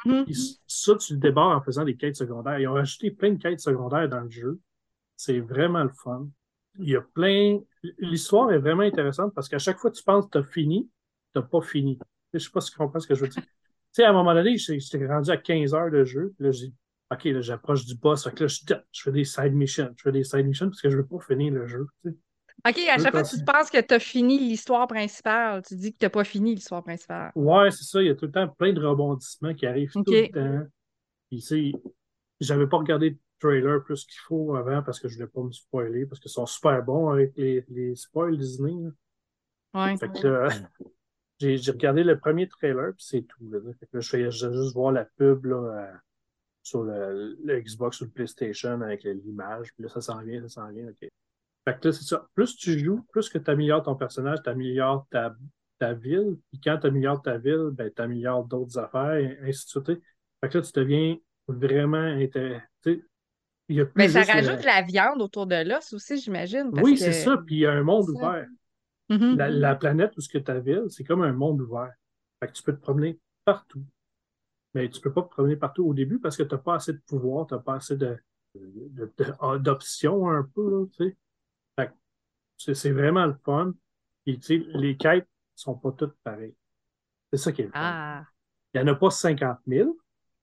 [0.05, 0.24] Mhm.
[0.26, 2.59] Puis ça, tu le débarres en faisant des quêtes secondaires.
[2.59, 4.61] Ils ont rajouté plein de quêtes secondaires dans le jeu.
[5.16, 6.28] C'est vraiment le fun.
[6.78, 7.59] Il y a plein.
[7.98, 10.88] L'histoire est vraiment intéressante parce qu'à chaque fois que tu penses que tu as fini,
[11.34, 11.98] tu n'as pas fini.
[12.33, 13.43] Je sais pas si tu comprends ce que je veux dire.
[13.43, 13.49] Tu
[13.93, 16.33] sais, à un moment donné, j'étais rendu à 15 heures de jeu.
[16.37, 16.72] Puis là, j'ai
[17.12, 18.22] OK, là, j'approche du boss.
[18.24, 18.61] Fait que là, je,
[18.93, 19.93] je fais des side missions.
[19.97, 21.87] Je fais des side missions parce que je veux pas finir le jeu.
[22.05, 22.16] tu sais.
[22.68, 25.93] OK, à chaque fois que tu penses que tu as fini l'histoire principale, tu dis
[25.93, 27.33] que tu n'as pas fini l'histoire principale.
[27.35, 28.03] Ouais, c'est ça.
[28.03, 30.66] Il y a tout le temps plein de rebondissements qui arrivent tout le temps.
[31.31, 31.72] Puis, tu sais,
[32.41, 35.53] j'avais pas regardé le trailer plus qu'il faut avant parce que je voulais pas me
[35.53, 38.74] spoiler parce qu'ils sont super bons avec les, les spoils Disney.
[38.74, 39.87] là.
[39.87, 39.97] Ouais.
[39.97, 40.49] Fait que là,
[41.41, 43.51] j'ai regardé le premier trailer puis c'est tout.
[43.51, 43.59] Là.
[43.80, 45.97] Fait que là, je vais juste voir la pub là, euh,
[46.62, 49.72] sur le, le Xbox ou le PlayStation avec l'image.
[49.74, 50.88] Puis là, ça s'en vient, ça s'en vient.
[50.88, 51.09] OK.
[51.66, 52.26] Fait que là, c'est ça.
[52.34, 55.34] Plus tu joues, plus que tu améliores ton personnage, tu améliores ta,
[55.78, 56.36] ta ville.
[56.51, 60.01] Puis quand tu améliores ta ville, ben, tu améliores d'autres affaires, et ainsi de suite.
[60.43, 61.16] Fait que là, tu deviens
[61.49, 62.64] vraiment intéressant.
[63.68, 65.93] Il y a plus Mais ça juste le- rajoute de la viande autour de l'os
[65.93, 66.70] aussi, j'imagine.
[66.82, 67.36] Oui, que- c'est ça.
[67.47, 68.20] Puis il y a un monde C'est
[69.11, 69.36] Mhm.
[69.36, 71.92] La, la planète où ce que ta ville, c'est comme un monde ouvert.
[72.40, 73.84] Fait que tu peux te promener partout.
[74.74, 76.92] Mais tu peux pas te promener partout au début parce que tu n'as pas assez
[76.92, 78.16] de pouvoir, tu n'as pas assez de,
[78.54, 81.16] de- de- d'options un peu, là, tu sais.
[81.76, 83.74] Fait que c'est, vraiment le fun.
[84.24, 86.54] Puis, tu sais, les quêtes sont pas toutes pareilles.
[87.32, 87.78] C'est ça qui est le fun.
[87.80, 88.24] Ah.
[88.74, 89.96] Il n'y en a pas 50 000.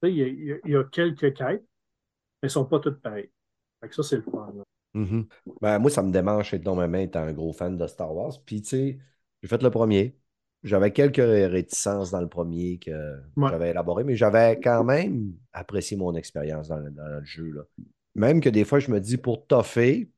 [0.04, 1.68] Tu sais, Il y, a, il y a- il y a quelques quêtes, mais
[2.44, 3.32] elles ne sont pas toutes pareilles.
[3.82, 4.54] Fait que ça, c'est le fun.
[4.56, 4.64] là.
[4.98, 5.28] Mhm.
[5.62, 8.34] Ben, moi, ça me démange énormément étant un gros fan de Star Wars.
[8.46, 9.00] Puis, tu sais,
[9.42, 10.18] j'ai fait le premier.
[10.64, 12.92] J'avais quelques réticences dans le premier que
[13.38, 13.50] Ouais.
[13.50, 17.52] j'avais élaboré, mais j'avais quand même apprécié mon expérience dans, le- dans le jeu.
[17.52, 17.62] Là.
[18.16, 20.10] Même que des fois, je me dis, pour toffer,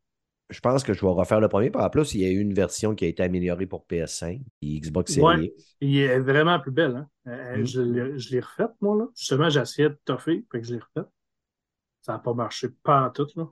[0.50, 1.70] je pense que je vais refaire le premier.
[1.70, 4.42] Par en plus, il y a eu une version qui a été améliorée pour PS5
[4.62, 5.54] et Xbox Series Ouais.
[5.82, 6.96] Il est vraiment plus belle.
[6.96, 7.10] Hein?
[7.28, 7.66] Euh, Mm.
[7.66, 8.98] Je, l'ai- je l'ai refaite, moi.
[8.98, 9.08] Là.
[9.16, 11.12] Justement, j'ai essayé de toffer, fait que je l'ai refaite.
[12.02, 13.28] Ça n'a pas marché pas en tout.
[13.36, 13.48] Là.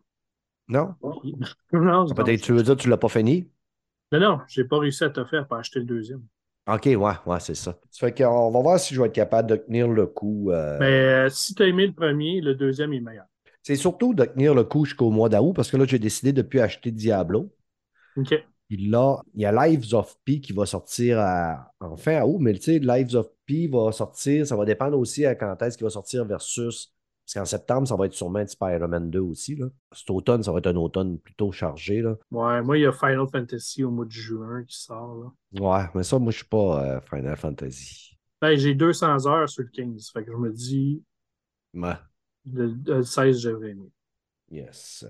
[0.68, 0.96] Non?
[1.02, 3.50] non, Peut-être tu veux dire que tu ne l'as pas fini?
[4.12, 6.28] non, non, j'ai pas réussi à toffer à pas acheter le deuxième.
[6.68, 6.96] OK, ouais,
[7.26, 7.80] ouais, c'est ça.
[7.90, 10.52] Ça fait qu'on va voir si je vais être capable de tenir le coup.
[10.52, 13.26] euh, Mais euh, si tu as aimé le premier, le deuxième est meilleur.
[13.62, 16.42] C'est surtout de tenir le coup jusqu'au mois d'août parce que là, j'ai décidé de
[16.42, 17.52] ne plus acheter Diablo.
[18.16, 18.44] OK.
[18.68, 22.38] Puis là, il y a Lives of P qui va sortir à- en fin août,
[22.42, 25.78] mais tu sais, Lives of P va sortir, ça va dépendre aussi à quand est-ce
[25.78, 26.94] qu'il va sortir versus.
[27.28, 29.56] Parce qu'en septembre, ça va être sûrement un Spider-Man 2 aussi.
[29.58, 29.66] Là.
[29.92, 32.02] Cet automne, ça va être un automne plutôt chargé.
[32.02, 32.16] Là.
[32.32, 35.34] Ouais, moi, il y a Final Fantasy au mois de juin qui sort.
[35.54, 35.62] Là.
[35.62, 38.18] Ouais, mais ça, moi, je suis pas euh, Final Fantasy.
[38.42, 40.10] Ben, j'ai 200 heures sur le 15.
[40.14, 41.04] Fait que je me dis,
[41.74, 41.96] Ouais.
[42.46, 43.92] le, le 16, j'aurais aimé.
[44.50, 45.06] Yes.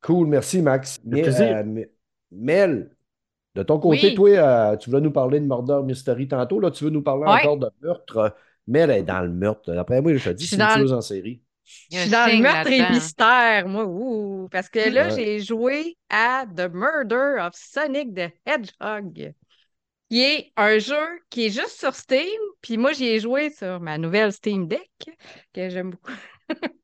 [0.00, 0.98] Cool, merci, Max.
[1.04, 1.90] Mais, euh, mais-
[2.30, 2.90] Mel,
[3.54, 4.14] de ton côté, Oui.
[4.14, 6.58] toi, euh, tu voulais nous parler de Murder Mystery tantôt.
[6.58, 7.40] Là, tu veux nous parler Ouais.
[7.42, 8.34] encore de meurtre.
[8.68, 9.72] Mais elle est dans le meurtre.
[9.72, 11.42] D'après moi, je te dis, c'est une tueuse en série.
[11.90, 15.14] Je suis un dans le meurtre et mystère, moi, ouh, parce que là, Ouais.
[15.16, 19.34] j'ai joué à The Murder of Sonic the Hedgehog,
[20.10, 20.96] qui est un jeu
[21.30, 24.90] qui est juste sur Steam, puis moi, j'y ai joué sur ma nouvelle Steam Deck,
[25.52, 26.12] que j'aime beaucoup.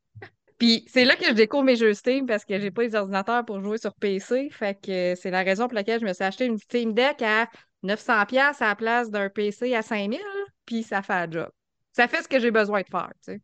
[0.59, 3.45] Puis c'est là que je découvre mes jeux Steam parce que j'ai pas les ordinateurs
[3.45, 4.51] pour jouer sur PC.
[4.51, 7.49] Fait que c'est la raison pour laquelle je me suis acheté une Steam Deck à
[7.83, 10.21] 900$ piastres à la place d'un PC à 5000$,
[10.65, 11.51] puis ça fait le job.
[11.95, 13.41] Ça fait ce que j'ai besoin de faire, tu sais.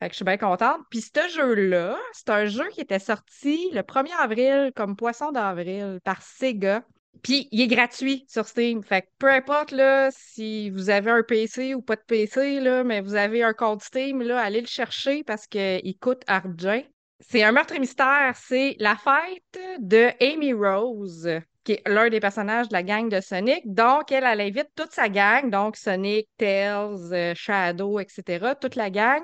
[0.00, 0.80] Fait que je suis bien contente.
[0.90, 6.00] Puis ce jeu-là, c'est un jeu qui était sorti le 1er avril comme poisson d'avril
[6.02, 6.82] par Sega.
[7.22, 8.82] Puis il est gratuit sur Steam.
[8.82, 12.82] Fait que peu importe là, si vous avez un PC ou pas de PC, là,
[12.82, 16.82] mais vous avez un compte Steam, là, allez le chercher parce qu'il coûte argent.
[17.20, 18.34] C'est un meurtre et mystère.
[18.36, 21.28] C'est la fête de Amy Rose,
[21.64, 23.62] qui est l'un des personnages de la gang de Sonic.
[23.64, 28.90] Donc, elle, elle invite toute sa gang, donc Sonic, Tails, euh, Shadow, etc., toute la
[28.90, 29.22] gang,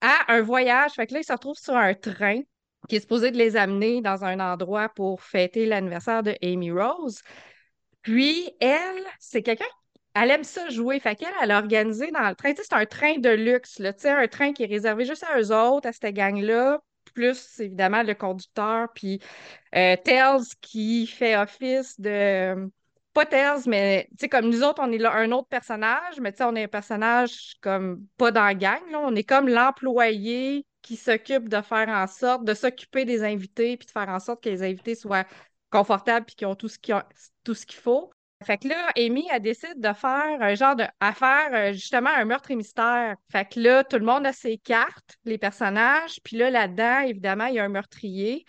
[0.00, 0.92] à un voyage.
[0.92, 2.40] Fait que là, ils se retrouvent sur un train
[2.88, 7.22] qui est supposé de les amener dans un endroit pour fêter l'anniversaire de Amy Rose.
[8.02, 9.64] Puis, elle, c'est quelqu'un,
[10.14, 11.00] elle aime ça jouer.
[11.00, 14.28] Fait qu'elle, elle a organisé dans le train, c'est un train de luxe, là, un
[14.28, 16.80] train qui est réservé juste à eux autres, à cette gang-là,
[17.12, 19.20] plus évidemment le conducteur, puis
[19.74, 22.70] euh, Tails qui fait office de.
[23.12, 26.32] Pas Tails, mais tu sais, comme nous autres, on est là un autre personnage, mais
[26.32, 29.00] tu sais, on est un personnage comme pas dans la gang, là.
[29.00, 33.86] On est comme l'employé qui s'occupe de faire en sorte, de s'occuper des invités, puis
[33.86, 35.26] de faire en sorte que les invités soient
[35.70, 37.02] confortables puis qu'ils ont tout ce qu'ils ont-
[37.44, 38.10] tout ce qu'il faut.
[38.42, 40.84] Fait que là, Amy, elle décide de faire un genre de.
[41.00, 43.16] à faire euh, justement un meurtre et mystère.
[43.30, 47.46] Fait que là, tout le monde a ses cartes, les personnages, puis là, là-dedans, évidemment,
[47.46, 48.44] il y a un meurtrier.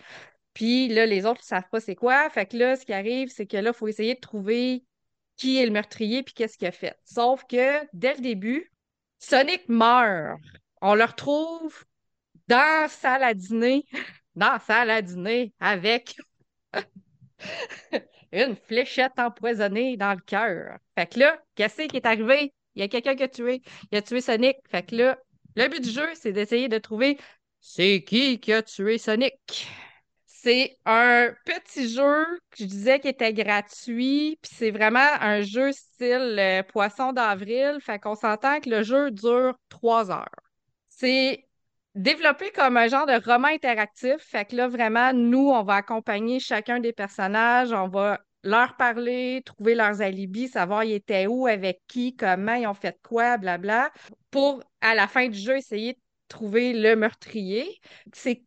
[0.54, 2.30] Puis là, les autres ne savent pas c'est quoi.
[2.30, 4.84] Fait que là, ce qui arrive, c'est que là, il faut essayer de trouver
[5.36, 6.96] qui est le meurtrier puis qu'est-ce qu'il a fait.
[7.04, 8.70] Sauf que dès le début,
[9.18, 10.38] Sonic meurt.
[10.80, 11.84] On le retrouve
[12.46, 13.84] dans la salle à dîner,
[14.36, 16.16] dans la salle à dîner avec
[18.42, 20.78] une fléchette empoisonnée dans le cœur.
[20.96, 22.52] Fait que là, qu'est-ce qui est arrivé?
[22.74, 23.62] Il y a quelqu'un qui a tué.
[23.90, 24.56] Il a tué Sonic.
[24.68, 25.18] Fait que là,
[25.56, 27.18] le but du jeu, c'est d'essayer de trouver
[27.66, 29.66] c'est qui qui a tué Sonic.
[30.26, 35.72] C'est un petit jeu que je disais qui était gratuit, puis c'est vraiment un jeu
[35.72, 40.28] style euh, Poisson d'avril, fait qu'on s'entend que le jeu dure trois heures.
[40.90, 41.46] C'est
[41.94, 46.40] développé comme un genre de roman interactif, fait que là, vraiment, nous, on va accompagner
[46.40, 51.80] chacun des personnages, on va leur parler, trouver leurs alibis, savoir ils étaient où, avec
[51.88, 53.90] qui, comment, ils ont fait quoi, blabla,
[54.30, 57.80] pour, à la fin du jeu, essayer de trouver le meurtrier.
[58.12, 58.42] C'est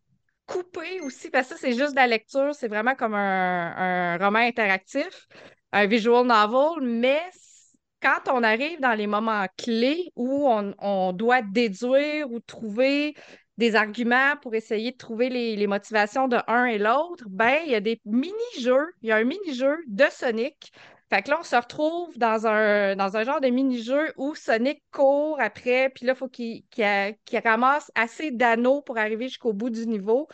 [0.46, 4.18] coupé aussi, parce que ça, c'est juste de la lecture, c'est vraiment comme un, un
[4.18, 5.26] roman interactif,
[5.72, 7.20] un visual novel, mais
[8.00, 13.14] quand on arrive dans les moments clés où on, doit déduire ou trouver
[13.56, 17.74] des arguments pour essayer de trouver les, motivations de un et l'autre, ben, il y
[17.74, 18.86] a des mini-jeux.
[19.02, 20.72] Il y a un mini-jeu de Sonic.
[21.10, 24.82] Fait que là, on se retrouve dans un, dans un genre de mini-jeu où Sonic
[24.92, 29.28] court après, puis là, il faut qu'il qu'il a- qu'il ramasse assez d'anneaux pour arriver
[29.28, 30.28] jusqu'au bout du niveau.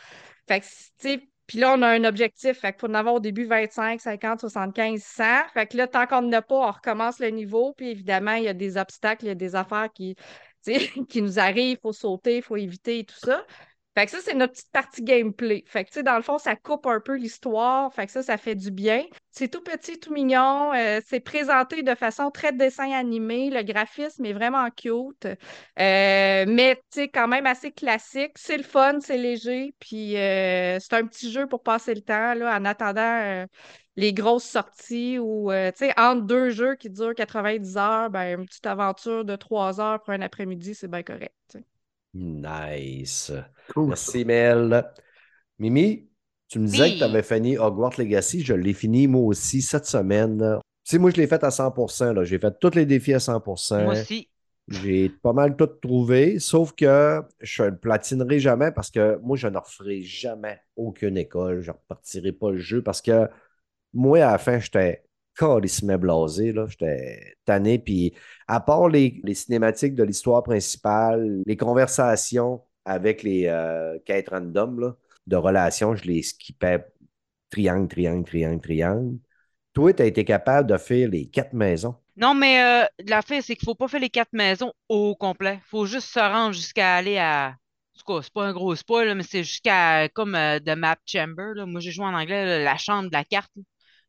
[0.47, 2.59] Fait que, tu sais, puis là, on a un objectif.
[2.59, 5.23] Fait qu'il faut en avoir au début 25, 50, 75, 100.
[5.53, 7.73] Fait que là, tant qu'on n'a pas, on recommence le niveau.
[7.73, 10.15] Puis évidemment, il y a des obstacles, il y a des affaires qui,
[11.09, 11.77] qui nous arrivent.
[11.77, 13.45] Il faut sauter, il faut éviter et tout ça.
[13.95, 15.63] Fait que ça, c'est notre petite partie gameplay.
[15.67, 17.93] Fait que, tu sais, dans le fond, ça coupe un peu l'histoire.
[17.93, 19.03] Fait que ça, ça fait du bien.
[19.31, 20.73] C'est tout petit, tout mignon.
[20.73, 23.49] euh, c'est présenté de façon très dessin animé.
[23.49, 25.25] Le graphisme est vraiment cute.
[25.25, 25.35] Euh,
[25.77, 28.33] mais, tu sais, quand même assez classique.
[28.35, 29.73] C'est le fun, c'est léger.
[29.79, 33.45] Puis, euh, c'est un petit jeu pour passer le temps, là, en attendant
[33.95, 38.45] les grosses sorties ou, tu sais, entre deux jeux qui durent 90 heures, ben, une
[38.45, 41.57] petite aventure de 3 heures pour un après-midi, c'est bien correct.
[42.15, 43.31] Nice.
[43.73, 43.89] Cool.
[43.89, 44.83] Merci, Mel.
[45.59, 46.09] Mimi,
[46.47, 46.93] tu me disais Oui.
[46.93, 48.41] que tu avais fini Hogwarts Legacy.
[48.43, 50.59] Je l'ai fini moi aussi cette semaine.
[50.83, 52.13] Tu sais, moi, je l'ai fait à 100%.
[52.13, 52.23] là.
[52.23, 53.83] J'ai fait tous les défis à 100%.
[53.83, 54.29] Moi aussi.
[54.67, 59.37] J'ai pas mal tout trouvé, sauf que je ne le platinerai jamais parce que moi,
[59.37, 61.61] je ne referai jamais aucune école.
[61.61, 63.27] Je ne repartirai pas le jeu parce que
[63.93, 65.03] moi, à la fin, j'étais
[65.37, 66.51] carrément blasé.
[66.51, 66.65] là.
[66.67, 67.79] J'étais tanné.
[67.79, 68.13] Puis,
[68.47, 74.95] à part les, cinématiques de l'histoire principale, les conversations avec les euh, quêtes random là,
[75.27, 76.85] de relations, je les skippais
[77.49, 79.17] triangle, triangle, triangle, triangle.
[79.73, 81.95] Toi, tu as été capable de faire les quatre maisons.
[82.17, 85.59] Non, mais euh, la fait, c'est qu'il faut pas faire les quatre maisons au complet.
[85.65, 87.55] faut juste se rendre jusqu'à aller à.
[88.07, 91.53] En c'est pas un gros spoil, mais c'est jusqu'à comme euh, The Map Chamber.
[91.55, 91.65] là.
[91.65, 93.51] Moi, j'ai joué en anglais, la chambre de la carte.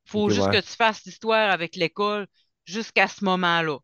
[0.07, 0.61] Faut juste ouais.
[0.61, 2.27] que tu fasses l'histoire avec l'école
[2.65, 3.79] jusqu'à ce moment-là.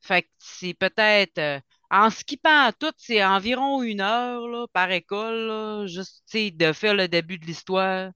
[0.00, 1.60] Fait que c'est peut-être euh,
[1.90, 7.08] en skippant tout, c'est environ une heure là, par école, là, juste de faire le
[7.08, 8.10] début de l'histoire,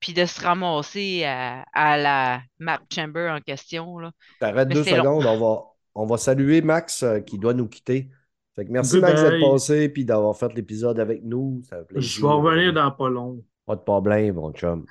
[0.00, 3.98] puis de se ramasser à, à la map chamber en question.
[4.40, 5.62] T'arrêtes deux secondes, on va,
[5.94, 8.10] on va saluer Max euh, qui doit nous quitter.
[8.54, 9.14] Fait que merci Goodbye.
[9.14, 11.62] Max d'être passé puis d'avoir fait l'épisode avec nous.
[11.68, 12.10] Ça fait plaisir.
[12.10, 13.42] Je vais revenir dans pas long.
[13.64, 14.84] Pas de problème, mon chum.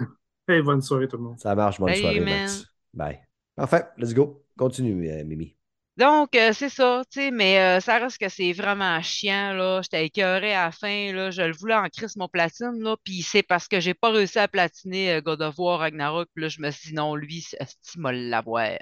[0.52, 1.40] Hey, bonne soirée tout le monde.
[1.40, 2.42] Ça marche, bonne Salut, soirée, man.
[2.42, 2.66] Max.
[2.94, 3.20] Bye.
[3.56, 4.44] Parfait, let's go.
[4.58, 5.56] Continue, euh, Mimi.
[5.96, 9.82] Donc, euh, c'est ça, tu sais, mais euh, ça reste que c'est vraiment chiant, là.
[9.82, 11.32] J'étais écœuré à la fin, là.
[11.32, 12.98] Je le voulais en crise, mon platine, là.
[13.04, 16.28] Puis c'est parce que j'ai pas réussi à platiner euh, God of War Ragnarok.
[16.34, 17.60] Puis là, je me suis dit, non, lui, c'est
[17.98, 18.78] m'a l'avoir?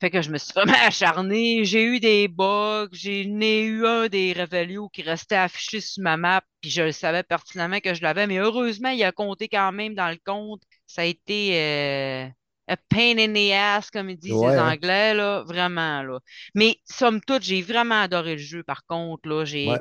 [0.00, 1.64] Fait que je me suis vraiment acharné.
[1.64, 2.88] J'ai eu des bugs.
[2.92, 6.42] J'ai eu un des Revelio qui restait affiché sur ma map.
[6.60, 8.26] Puis je le savais pertinemment que je l'avais.
[8.26, 10.62] Mais heureusement, il a compté quand même dans le compte.
[10.86, 12.28] Ça a été euh,
[12.68, 14.58] a pain in the ass, comme ils disent Ouais, les.
[14.58, 15.42] Anglais, là.
[15.44, 16.20] Vraiment, là.
[16.54, 19.44] Mais somme toute, j'ai vraiment adoré le jeu, par contre, là.
[19.44, 19.68] J'ai.
[19.68, 19.80] Ouais.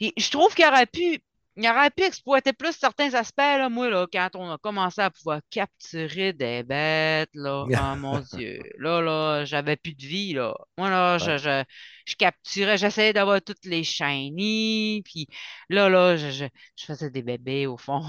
[0.00, 1.20] Et je trouve qu'il aurait pu.
[1.58, 5.10] Il aurait pu exploiter plus certains aspects, là, moi, là, quand on a commencé à
[5.10, 7.66] pouvoir capturer des bêtes, là.
[7.70, 8.60] Oh mon Dieu.
[8.78, 10.54] Là, là, j'avais plus de vie, là.
[10.76, 11.38] Moi, là, je, Ouais.
[11.38, 11.64] je,
[12.06, 15.28] je capturais, j'essayais d'avoir toutes les shiny, puis
[15.70, 16.44] là, là, je, je,
[16.76, 18.02] je faisais des bébés, au fond.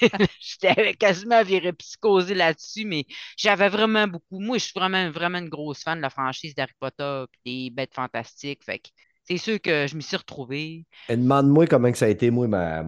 [0.40, 4.40] J'étais quasiment viré psychosé là-dessus, mais j'avais vraiment beaucoup.
[4.40, 7.70] Moi, je suis vraiment, vraiment une grosse fan de la franchise d'Harry Potter, puis des
[7.70, 8.64] bêtes fantastiques.
[8.64, 8.88] Fait que
[9.30, 10.86] c'est sûr que je m'y suis retrouvée.
[11.08, 12.84] Et demande-moi comment que ça a été, moi, ma,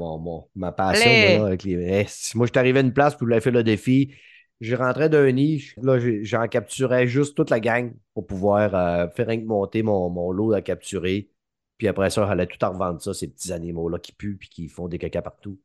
[0.55, 1.11] ma passion.
[1.11, 1.73] Là, avec les...
[1.75, 4.15] Eh, si moi, je suis arrivé à une place pour vous fait le défi.
[4.61, 5.65] Je rentrais d'un nid.
[5.83, 10.53] Là, j'en capturais juste toute la gang pour pouvoir euh, faire monter mon, mon lot
[10.53, 11.31] à capturer.
[11.79, 14.69] Puis après ça, j'allais tout en revendre ça, ces petits animaux-là qui puent puis qui
[14.69, 15.59] font des caca partout.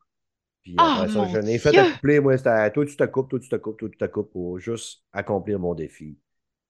[0.63, 1.80] Puis Ah, après ça, je n'ai fait Dieu!
[1.82, 2.19] accoupler.
[2.19, 4.59] Moi, c'était toi, tu te coupes, toi, tu te coupes, toi, tu te coupes pour
[4.59, 6.17] juste accomplir mon défi.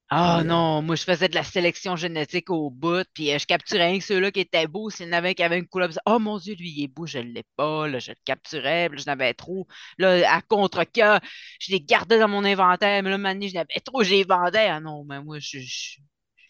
[0.10, 3.45] Ah euh, non, moi je faisais de la sélection génétique au bout, puis euh, je
[3.45, 4.89] capturais ceux-là qui étaient beaux.
[4.89, 6.88] S'il y en avait qui avait une couleur, je oh mon Dieu, lui il est
[6.88, 9.68] beau, je ne l'ai pas, là, je le capturais, puis là, j'en avais trop.
[9.97, 11.20] Là, à contre-cœur,
[11.60, 14.68] je les gardais dans mon inventaire, mais là, maintenant, j'en avais trop, je les vendais.
[14.70, 15.97] Ah non, mais moi, je, je,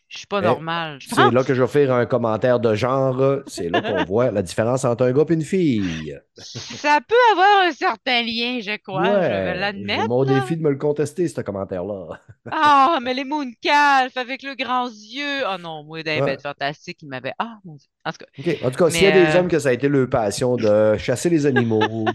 [0.09, 0.99] je suis pas Eh, normal.
[1.01, 3.41] C'est là que je vais faire un commentaire de genre.
[3.47, 6.17] C'est là qu'on voit la différence entre un gars et une fille.
[6.35, 10.07] Ça peut avoir un certain lien, je crois, je vais l'admettre.
[10.07, 12.19] mon défi de me le contester, ce commentaire-là.
[12.51, 15.43] Ah, mais les Mooncalf avec le grand yeux.
[15.45, 16.25] Ah non, moi, les Ouais.
[16.25, 17.33] bêtes fantastiques, il m'avait.
[17.39, 17.87] Ah, mon Dieu.
[18.05, 18.57] En tout cas, OK.
[18.63, 20.55] En tout cas, s'il y a des euh, hommes que ça a été leur passion
[20.55, 22.05] de chasser les animaux,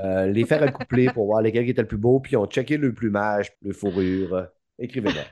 [0.00, 2.46] euh, les faire accoupler pour voir lesquels qui étaient le plus beau, puis ils ont
[2.46, 4.44] checké le plumage, le fourrure, euh,
[4.80, 5.22] écrivez-moi.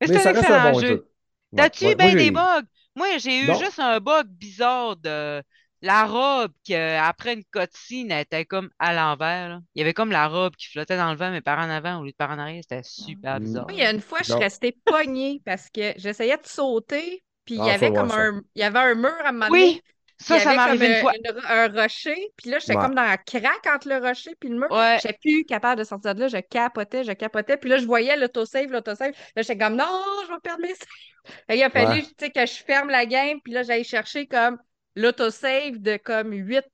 [0.00, 0.86] Mais Mais c'est ça un excellent bon jeu.
[0.86, 1.10] jeu.
[1.52, 2.62] Ouais, T'as-tu ouais, eu bien des bugs?
[2.94, 3.56] Moi, j'ai eu Non.
[3.56, 5.42] juste un bug bizarre de
[5.82, 9.60] la robe qui, euh, après une cutscene, elle était comme à l'envers.
[9.74, 12.00] Il y avait comme la robe qui flottait dans le vent, mais par en avant
[12.00, 12.62] au lieu de par en arrière.
[12.62, 13.40] C'était super Mm.
[13.40, 13.68] bizarre.
[13.68, 17.24] Moi, il y a une fois, je suis restée pognée parce que j'essayais de sauter,
[17.44, 19.80] puis il y Ah, avait comme un, il y avait un mur à moment Oui,
[20.18, 21.12] ça, ça avait m'est comme arrivé une un, fois.
[21.16, 22.82] une- un rocher, puis là, j'étais Ouais.
[22.82, 24.70] comme dans la craque entre le rocher puis le mur.
[24.70, 24.98] Ouais.
[25.02, 28.16] J'étais plus capable de sortir de là, je capotais, je capotais, puis là, je voyais
[28.16, 29.84] l'autosave, l'autosave, là, j'étais comme, non,
[30.26, 30.86] je vais perdre mes saves.
[31.50, 32.02] Il a fallu, Ouais.
[32.02, 34.58] tu sais, que je ferme la game, puis là, j'allais chercher comme
[34.94, 36.64] l'autosave de comme 8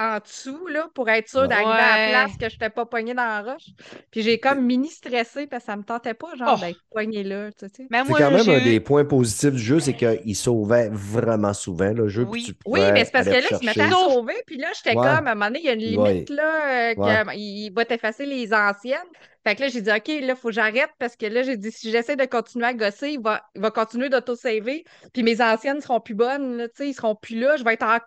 [0.00, 1.48] en dessous, là, pour être sûr Ouais.
[1.48, 3.66] d'arriver à la place que je n'étais pas pognée dans la roche.
[4.10, 6.64] Puis j'ai comme mini stressé parce que ça me tentait pas, genre, Oh.
[6.64, 7.86] d'être pognée là, tu sais.
[7.90, 11.52] Mais C'est quand même un eu- des points positifs du jeu, c'est qu'il sauvait vraiment
[11.52, 12.24] souvent le jeu.
[12.28, 12.44] Oui.
[12.44, 13.66] tu Oui, mais c'est parce que là, chercher.
[13.66, 15.04] mettais à sauver, puis là, j'étais Ouais.
[15.06, 16.12] comme, à un moment donné, il y a une Ouais.
[16.14, 17.36] limite, là, euh, que, Ouais.
[17.38, 18.98] il va t'effacer les anciennes.
[19.46, 21.56] Fait que là, j'ai dit, OK, là, il faut que j'arrête parce que là, j'ai
[21.56, 24.84] dit, si j'essaie de continuer à gosser, il va, il va continuer d'auto-saver,
[25.14, 27.72] puis mes anciennes seront plus bonnes, là, tu sais, ils seront plus là, je vais
[27.74, 27.98] être en...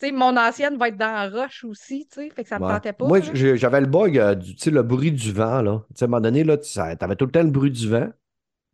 [0.00, 2.58] Tu sais, mon ancienne va être dans la roche aussi, tu sais, fait que ça
[2.58, 2.72] me Ouais.
[2.74, 3.06] tentait pas.
[3.06, 5.84] Moi, j'avais le bug, euh, du, tu sais, le bruit du vent, là.
[5.88, 7.88] Tu sais, à un moment donné, là, tu avais tout le temps le bruit du
[7.88, 8.08] vent.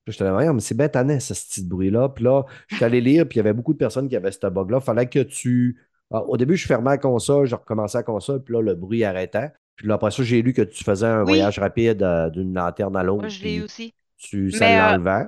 [0.05, 2.09] Puis j'étais là, mais c'est bête année, ce petit bruit-là.
[2.09, 4.33] Puis là, je suis allé lire, puis il y avait beaucoup de personnes qui avaient
[4.33, 4.81] ce bug-là.
[4.81, 5.79] Fallait que tu.
[6.11, 9.05] Alors, au début, je fermais la console, je recommençais la console, puis là, le bruit
[9.05, 9.51] arrêtait.
[9.77, 11.27] Puis là, après ça, j'ai lu que tu faisais un Oui.
[11.27, 13.21] voyage rapide euh, d'une lanterne à l'autre.
[13.21, 13.95] Moi, je l'ai aussi.
[14.17, 15.25] tu, ça Mais, euh.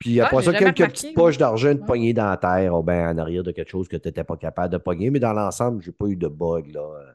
[0.00, 2.74] Puis Ah, après j'ai ça, quelques remarqué, petites poches d'argent de pogner dans la terre,
[2.76, 5.10] ou bien en arrière de quelque chose que tu n'étais pas capable de pogner.
[5.10, 6.80] Mais dans l'ensemble, j'ai pas eu de bug, là.
[6.80, 7.12] euh,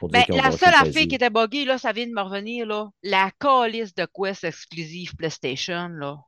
[0.00, 2.22] Pour dire Ben, la seule le affaire qui était buggée, là, ça vient de me
[2.22, 2.90] revenir, là.
[3.02, 6.18] La calice de Quest exclusive PlayStation, là.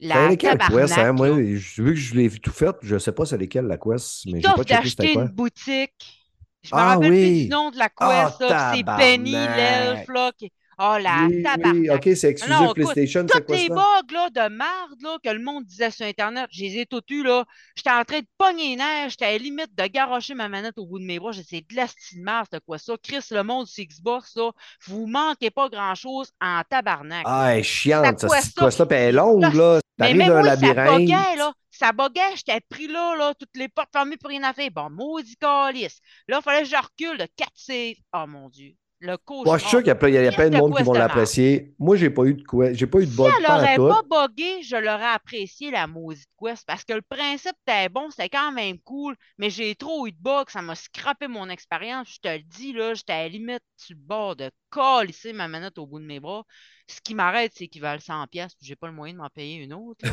[0.00, 1.12] C'est La Quest, hein?
[1.12, 4.40] Moi, vu que je l'ai tout fait, je sais pas c'est lesquelles la Quest, mais
[4.40, 5.22] j'ai pas d'acheter quoi.
[5.22, 6.24] une boutique.
[6.62, 7.42] Je me Ah rappelle plus oui.
[7.44, 10.32] du nom de la Ah, Quest, c'est Penny, l'elfe, là.
[10.36, 13.74] qui- Oh la Oui, oui, ok, c'est exclusif Non, PlayStation, c'est Toutes quoi les ça?
[13.74, 17.02] bugs là, de merde là, que le monde disait sur Internet, je les ai tous
[17.10, 17.24] eus.
[17.24, 17.44] là.
[17.74, 20.78] J'étais en train de pogner les nerfs, j'étais à la limite de garocher ma manette
[20.78, 21.32] au bout de mes bras.
[21.32, 22.94] J'essayais de l'astine de quoi ça?
[23.02, 24.50] Chris, le monde sur Xbox, là,
[24.86, 27.24] vous manquez pas grand-chose en tabarnak.
[27.26, 28.86] Ah, elle est chiante, ça, quoi cette ça?
[28.86, 29.80] puis elle est longue, Là.
[29.98, 31.00] Mais même un moi, ça labyrinthe.
[31.00, 31.52] boguait, là.
[31.72, 34.70] Ça boguait, j'étais pris là, là, toutes les portes fermées pour rien à faire.
[34.70, 36.00] Bon, maudit calice.
[36.28, 37.94] Là, il fallait que je recule de 4 saves.
[38.12, 38.74] Oh mon Dieu.
[39.00, 39.44] Le cauchemar.
[39.44, 40.56] Moi, je suis sûr qu'il y a plein, il y a Qu'est-ce plein de de
[40.56, 41.74] monde qui vont l'apprécier.
[41.78, 43.88] Moi, j'ai pas eu de quoi, j'ai pas eu de Si bug elle aurait pantoute.
[43.88, 48.28] pas bugué, je l'aurais apprécié, la maudite quest, parce que le principe était bon, c'était
[48.28, 52.08] quand même cool, mais j'ai trop eu de bugs, ça m'a scrappé mon expérience.
[52.14, 55.48] Je te le dis, là, j'étais à la limite sur le bord de colisser ma
[55.48, 56.44] manette au bout de mes bras.
[56.86, 59.56] Ce qui m'arrête, c'est qu'il valent 100$, puis j'ai pas le moyen de m'en payer
[59.56, 60.04] une autre.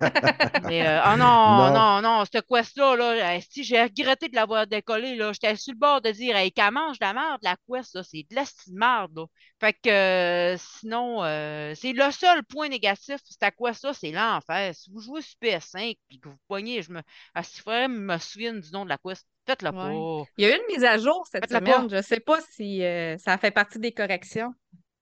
[0.64, 1.70] Mais, euh, oh non, Non.
[1.70, 5.78] non, non, cette quest-là, là, si j'ai regretté de l'avoir décollé, là, j'étais sur le
[5.78, 8.44] bord de dire, hey, qu'elle mange de la merde, la quest, là, c'est de la
[8.72, 9.26] merde, là.
[9.60, 14.12] Fait que euh, sinon, euh, c'est le seul point négatif, c'est à quoi ça, c'est
[14.12, 14.74] l'enfer.
[14.74, 17.02] Si vous jouez sur PS5 puis que vous poignez, je me.
[17.34, 19.72] Ah, faudrait me souvenir du nom de la quest, faites-le Ouais.
[19.72, 20.30] pas.
[20.36, 21.88] Il y a eu une mise à jour cette semaine.
[21.90, 24.52] Je sais pas si euh, ça fait partie des corrections.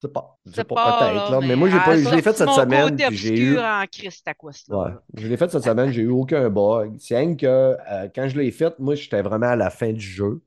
[0.03, 0.38] Je sais pas.
[0.44, 1.40] Je C'est sais pas, pas, peut-être, là.
[1.40, 3.59] Mais mais moi, j'ai elle pas a eu, je l'ai fait cette semaine, j'ai eu.
[3.59, 4.76] en Christ, quest là.
[4.76, 6.97] Ouais, je l'ai fait cette semaine, j'ai eu aucun bug.
[6.99, 10.01] C'est rien que euh, quand je l'ai fait, moi, j'étais vraiment à la fin du
[10.01, 10.42] jeu.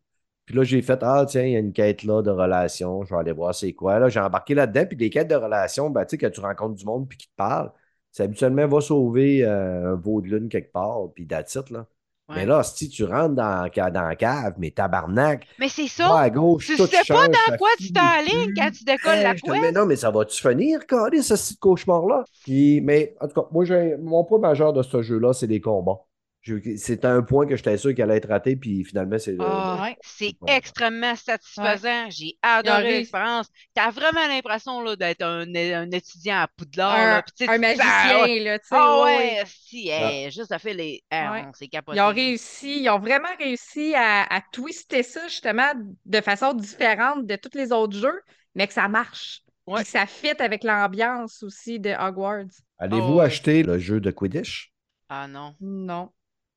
[0.45, 3.14] Puis là, j'ai fait, ah, tiens, il y a une quête là de relation, je
[3.14, 4.00] vais aller voir c'est quoi.
[4.00, 6.76] Là, j'ai embarqué là-dedans, puis des quêtes de relation, ben, tu sais, que tu rencontres
[6.76, 7.72] du monde puis qui te parle,
[8.12, 11.86] c'est habituellement va sauver euh, un veau de lune quelque part, puis that's it, là.
[12.30, 12.36] Ouais.
[12.38, 16.19] Mais là, si tu rentres dans, dans la cave, mais tabarnak, Mais c'est ça.
[16.19, 19.36] à gauche, Tu sais pas change, dans quoi tu t'enlignes quand tu décolles Hey, la
[19.36, 22.23] je te- mais non, mais ça va-tu finir, carré, ce petit cauchemar-là?
[22.43, 25.59] Puis, mais en tout cas, moi, j'ai, mon point majeur de ce jeu-là, c'est les
[25.59, 26.01] combats.
[26.42, 29.76] C'était un point que j'étais sûr qu'il allait être raté, puis finalement, c'est le- Ah,
[29.78, 29.98] le- Ouais.
[30.02, 30.56] c'est Ouais.
[30.56, 32.10] extrêmement satisfaisant.
[32.10, 33.48] J'ai adoré l'expérience.
[33.74, 36.96] T'as vraiment l'impression là, d'être un, un étudiant à Poudlard.
[36.96, 37.24] Un, là,
[37.54, 38.40] un magicien, Ah, ouais.
[38.40, 38.76] là, tu sais.
[38.78, 39.44] Ah ouais, ouais, ouais.
[39.46, 41.04] si, hey, juste ça fait les.
[41.12, 41.46] Ah, Ouais.
[41.48, 41.98] on s'est capoté.
[41.98, 45.72] Ils ont réussi, ils ont vraiment réussi à, à twister ça justement
[46.06, 48.22] de façon différente de tous les autres jeux,
[48.56, 49.42] mais que ça marche.
[49.68, 49.76] Ouais.
[49.76, 52.46] Puis que ça fit avec l'ambiance aussi de Hogwarts.
[52.80, 53.26] Allez-vous Oh, ouais.
[53.26, 54.72] acheter le jeu de Quidditch?
[55.10, 55.54] Ah non.
[55.60, 56.10] Non.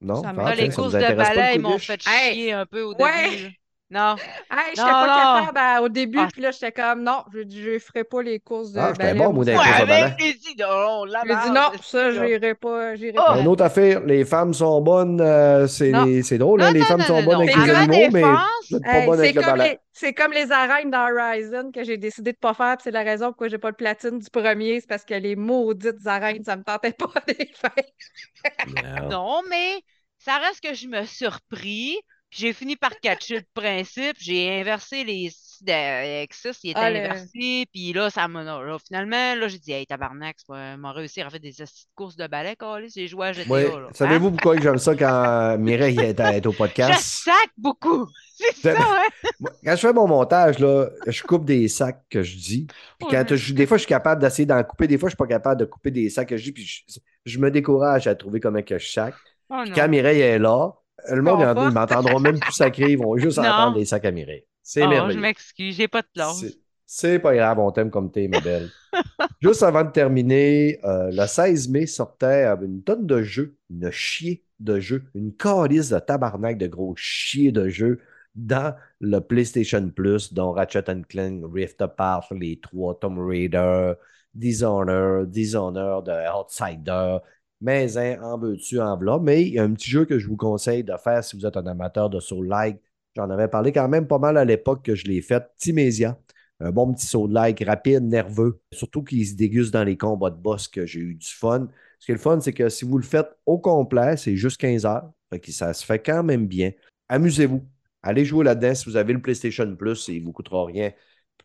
[0.02, 0.22] Non?
[0.22, 3.30] Ça Là, les courses de balai m'ont fait Hey, chier un peu au ouais.
[3.30, 3.52] début.
[3.94, 4.16] Non.
[4.50, 5.40] Hey, j'étais Non, pas non.
[5.46, 6.28] capable à- au début, Ah.
[6.32, 9.34] puis là, j'étais comme non, je je ferai pas les courses de Ah, balai, bon,
[9.34, 9.92] moi, les balai.
[9.92, 10.54] avec plaisir.
[10.60, 13.22] Non, la J'ai dit non, ça, j'irai pas, j'irai Oh.
[13.26, 13.38] pas.
[13.40, 17.00] Une autre affaire, les femmes sont bonnes, euh, c'est les- drôle, Non, hein, les femmes
[17.00, 19.68] non, sont bonnes avec les ma animaux, mais vous pas avec le comme, balai.
[19.72, 22.92] les, c'est comme les arènes dans Horizon que j'ai décidé de pas faire, puis c'est
[22.92, 26.44] la raison pourquoi j'ai pas le platine du premier, c'est parce que les maudites arènes,
[26.44, 29.10] ça me tentait pas de les faire.
[29.10, 29.82] Non, mais
[30.24, 31.96] ça reste que je me suis surpris.
[32.30, 34.16] J'ai fini par catcher le principe.
[34.18, 37.66] J'ai inversé les X6, il était Ah, inversé.
[37.72, 38.42] Puis là, ça m'a.
[38.42, 41.52] là, finalement, là, j'ai dit, hey, tabarnak, c'est pas- m'a réussi à faire des
[41.94, 42.56] courses de balai,
[42.94, 43.50] J'ai joué à GTA.
[43.52, 43.64] Ouais.
[43.64, 43.88] là.
[43.92, 44.30] Savez-vous Hein?
[44.30, 47.02] pourquoi j'aime ça quand Mireille est, à- est au Je podcast?
[47.02, 48.06] sac beaucoup.
[48.34, 49.08] C'est ça, hein?
[49.64, 52.66] Quand je fais mon montage, là, je coupe des sacs que je dis.
[52.98, 54.88] Puis quand je- des fois, je suis capable d'essayer d'en couper.
[54.88, 56.52] Des fois, je suis pas capable de couper des sacs que je dis.
[56.52, 59.14] Puis je, je me décourage à trouver comment que je sac.
[59.52, 59.76] Oh, Puis non.
[59.76, 60.70] quand Mireille est là,
[61.10, 61.74] le monde, ils Conforte.
[61.74, 62.92] m'entendront même plus sacrer.
[62.92, 63.44] Ils vont juste Non.
[63.44, 64.44] entendre des sacs à Mireille.
[64.62, 66.44] C'est Oh, je m'excuse, j'ai pas de classe.
[66.86, 68.70] C'est- pas grave, on t'aime comme t'es, ma belle.
[69.40, 74.44] Juste avant de terminer, euh, le 16 mai sortait une tonne de jeux, une chier
[74.60, 78.00] de jeux, une calice de tabarnak de gros chier de jeux
[78.34, 83.94] dans le PlayStation Plus, dont Ratchet Clank, Rift Apart, les trois, Tomb Raider,
[84.34, 87.18] Dishonored, Dishonored, euh, Outsider,
[87.62, 89.18] mais hein, en veux-tu, en v'là.
[89.22, 91.46] Mais il y a un petit jeu que je vous conseille de faire si vous
[91.46, 92.78] êtes un amateur de Soul-like.
[93.16, 95.44] J'en avais parlé quand même pas mal à l'époque que je l'ai fait.
[95.56, 96.18] Timésia.
[96.60, 98.60] Un bon petit saut de like rapide, nerveux.
[98.72, 101.68] Surtout qu'il se déguste dans les combats de boss que j'ai eu du fun.
[101.98, 104.58] Ce qui est le fun, c'est que si vous le faites au complet, c'est juste
[104.60, 105.10] 15 heures.
[105.30, 106.70] Fait que ça se fait quand même bien.
[107.08, 107.64] Amusez-vous.
[108.02, 108.74] Allez jouer là-dedans.
[108.74, 110.92] Si vous avez le PlayStation Plus, il ne vous coûtera rien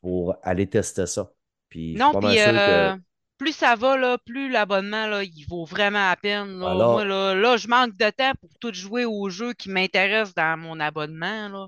[0.01, 1.32] pour aller tester ça.
[1.70, 2.95] Puis, je suis Non, mal puis que- euh,
[3.38, 6.60] plus ça va, là, plus l'abonnement, là, il vaut vraiment la peine.
[6.60, 6.74] là.
[6.74, 6.86] Voilà.
[6.86, 10.58] Moi, là, là, je manque de temps pour tout jouer aux jeux qui m'intéressent dans
[10.58, 11.50] mon abonnement.
[11.50, 11.68] Là.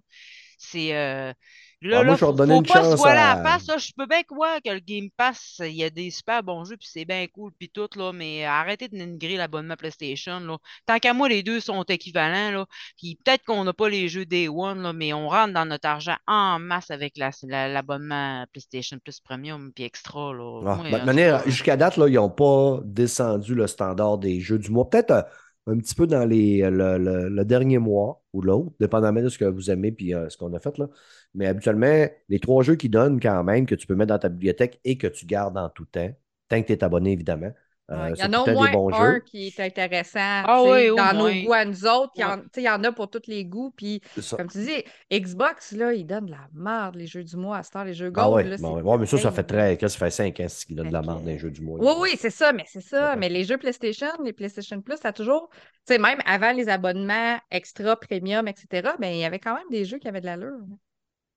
[0.57, 0.95] C'est.
[0.95, 1.33] euh,
[1.81, 3.67] Là, Ah, moi, là, je faut une pas se voiler à- la face.
[3.67, 3.77] là.
[3.77, 6.75] Je peux bien croire que le Game Pass, il y a des super bons jeux,
[6.75, 10.41] puis c'est bien cool, puis tout, là, mais arrêtez de dénigrer l'abonnement PlayStation.
[10.41, 10.57] Là.
[10.85, 12.51] Tant qu'à moi, les deux sont équivalents.
[12.51, 12.65] Là.
[12.97, 15.87] Puis peut-être qu'on n'a pas les jeux Day One, là, mais on rentre dans notre
[15.87, 20.33] argent en masse avec la- la- l'abonnement PlayStation Plus Premium puis Extra.
[20.33, 20.61] Là.
[20.67, 24.69] Ah, ben, manière, jusqu'à date, là, ils n'ont pas descendu le standard des jeux du
[24.69, 24.89] mois.
[24.89, 25.21] Peut-être euh,
[25.69, 29.69] un petit peu dans le- le dernier mois ou l'autre, dépendamment de ce que vous
[29.71, 30.77] aimez puis euh, ce qu'on a fait.
[30.77, 30.89] Là.
[31.33, 34.29] Mais habituellement, les trois jeux qui donnent quand même, que tu peux mettre dans ta
[34.29, 36.11] bibliothèque et que tu gardes en tout temps,
[36.47, 37.51] tant que tu es abonné, évidemment.
[37.91, 39.19] Euh, Il y en a au moins un jeux.
[39.21, 42.11] qui est intéressant Ah oui, dans nos goûts à nous autres.
[42.15, 42.43] Il y, en, Ouais.
[42.57, 43.71] il y en a pour tous les goûts.
[43.75, 44.01] Puis,
[44.37, 47.63] comme tu dis, Xbox, là, ils donnent de la merde, les jeux du mois à
[47.63, 48.35] ce temps, les jeux Ah gold.
[48.35, 50.47] ouais, là, bon, ouais, mais ça, ça fait très, qu'est-ce que ça fait 5 ans
[50.67, 51.79] qu'il donne de la merde les jeux du mois.
[51.79, 53.11] Oui, oui, c'est ça, mais c'est ça.
[53.11, 53.15] Ouais.
[53.17, 56.69] Mais les jeux PlayStation, les PlayStation Plus, ça a toujours, tu sais, même avant les
[56.69, 60.25] abonnements extra, premium, etc., ben, il y avait quand même des jeux qui avaient de
[60.27, 60.59] l'allure.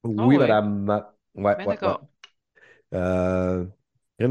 [0.05, 0.89] Oui, Ah madame.
[1.35, 2.01] Ouais, Ben ouais, d'accord.
[2.03, 2.99] ouais.
[2.99, 3.65] Euh,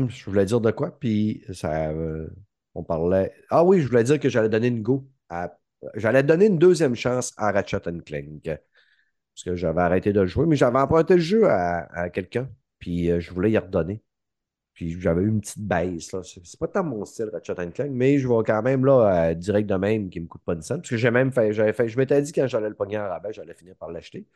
[0.09, 2.27] je voulais dire de quoi, puis ça, euh,
[2.75, 3.33] on parlait.
[3.49, 5.57] Ah oui, je voulais dire que j'allais donner une go à.
[5.95, 8.43] J'allais donner une deuxième chance à Ratchet Clank.
[8.43, 13.09] Parce que j'avais arrêté de le jouer, mais j'avais emprunté le jeu à, quelqu'un, puis
[13.09, 14.03] euh, je voulais y redonner.
[14.73, 16.15] Puis j'avais eu une petite baisse.
[16.23, 19.69] C'est pas tant mon style, Ratchet Clank, mais je vais quand même là, euh, direct
[19.69, 20.77] de même qui me coûte pas de scène.
[20.77, 23.33] Parce que j'ai même fait, fait, je m'étais dit quand j'allais le pogner en rabais,
[23.33, 24.27] j'allais finir par l'acheter.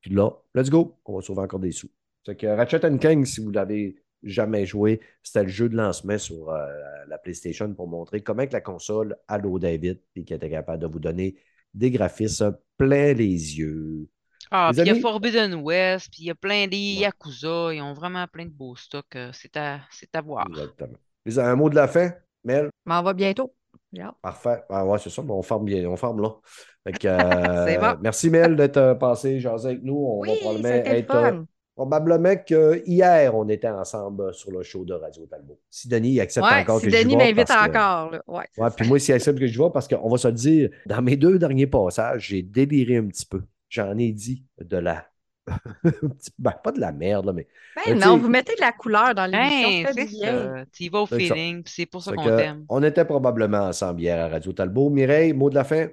[0.00, 1.90] Puis là, let's go, on va sauver encore des sous.
[2.24, 6.50] C'est que Ratchet Clank, si vous l'avez jamais joué, c'était le jeu de lancement sur
[6.50, 6.66] euh,
[7.08, 10.82] la PlayStation pour montrer comment que la console à l'eau David, puis qui était capable
[10.82, 11.36] de vous donner
[11.74, 14.08] des graphismes plein les yeux.
[14.50, 17.02] Ah, puis il y a Forbidden West, puis il y a plein des Ouais.
[17.02, 19.14] Yakuza, ils ont vraiment plein de beaux stocks.
[19.14, 20.46] euh, C'est à, c'est à voir.
[20.48, 20.96] Exactement.
[21.24, 22.12] Les- Un mot de la fin,
[22.44, 22.70] Mel?
[22.86, 23.54] Mais on va bientôt.
[24.22, 24.62] Parfait.
[24.68, 26.30] Ah ouais, c'est ça, mais on forme bien, on forme là.
[26.84, 27.96] Fait que, euh, C'est bon.
[28.00, 29.96] Merci Mel d'être passé jaser avec nous.
[29.96, 31.44] On va Oui, probablement ça a été le être euh, fun.
[31.80, 35.58] Probablement que hier on était ensemble sur le show de Radio Talbot.
[35.70, 38.10] Si Denis accepte Ouais, encore si que je Denis vais m'invite que- encore.
[38.10, 38.22] Là.
[38.28, 38.70] Ouais, ça.
[38.70, 41.16] puis moi, s'il accepte que je vais, parce qu'on va se le dire, dans mes
[41.16, 43.40] deux derniers passages, j'ai déliré un petit peu.
[43.70, 45.06] J'en ai dit de la.
[46.38, 47.48] ben, pas de la merde, là, mais.
[47.76, 49.88] Ben Mais tu non, vous mettez de la couleur dans l'émission.
[49.88, 50.56] Ça du bien.
[50.56, 50.64] ça.
[50.72, 51.16] Tu y vas au ça.
[51.16, 52.66] feeling, puis c'est pour ça c'est qu'on que t'aime.
[52.68, 54.90] on était probablement ensemble hier à Radio Talbot.
[54.90, 55.88] Mireille, mot de la fin?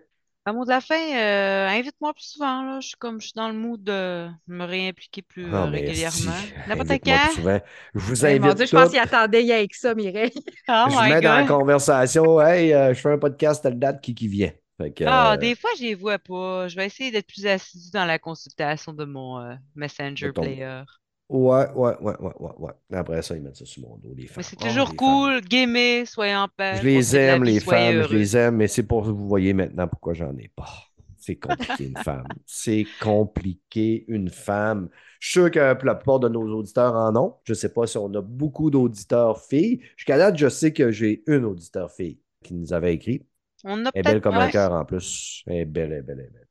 [0.47, 2.79] Un mot de la fin, euh, invite-moi plus souvent, là.
[2.79, 5.79] Je suis comme je suis dans le mood de me réimpliquer plus euh, Ah, mais
[5.81, 6.31] régulièrement.
[6.69, 7.29] N'importe quand.
[7.35, 10.31] Je vous Eh, invite mon Dieu, je pense qu'il attendait avec ça, Mireille.
[10.69, 12.39] Oh Je my mets dans la conversation.
[12.39, 14.51] Hey, euh, je fais un podcast telle date qui, qui vient.
[14.95, 16.69] Que, Ah, euh, des fois, je les vois pas.
[16.69, 20.43] Je vais essayer d'être plus assidu dans la consultation de mon euh, Messenger De ton-
[20.43, 20.81] Player.
[21.29, 22.71] Ouais, ouais, ouais, ouais, ouais, ouais.
[22.93, 24.35] Après ça, ils mettent ça sur mon dos, les femmes.
[24.37, 25.41] Mais c'est toujours les cool.
[25.41, 26.77] Gamez, soyez en paix.
[26.77, 30.13] Je les aime, les femmes, je les aime, mais c'est pour vous voyez maintenant pourquoi
[30.13, 30.69] j'en ai pas.
[31.17, 32.27] C'est compliqué, une femme.
[32.45, 34.87] C'est compliqué, une femme.
[35.19, 37.35] Je suis sûr que la plupart de nos auditeurs en ont.
[37.43, 39.81] Je ne sais pas si on a beaucoup d'auditeurs filles.
[39.97, 43.25] Jusqu'à date, je sais que j'ai une auditeur fille qui nous avait écrit.
[43.65, 45.43] On a Elle est belle comme un cœur en plus.
[45.47, 46.46] Elle est belle, elle est belle, elle est belle.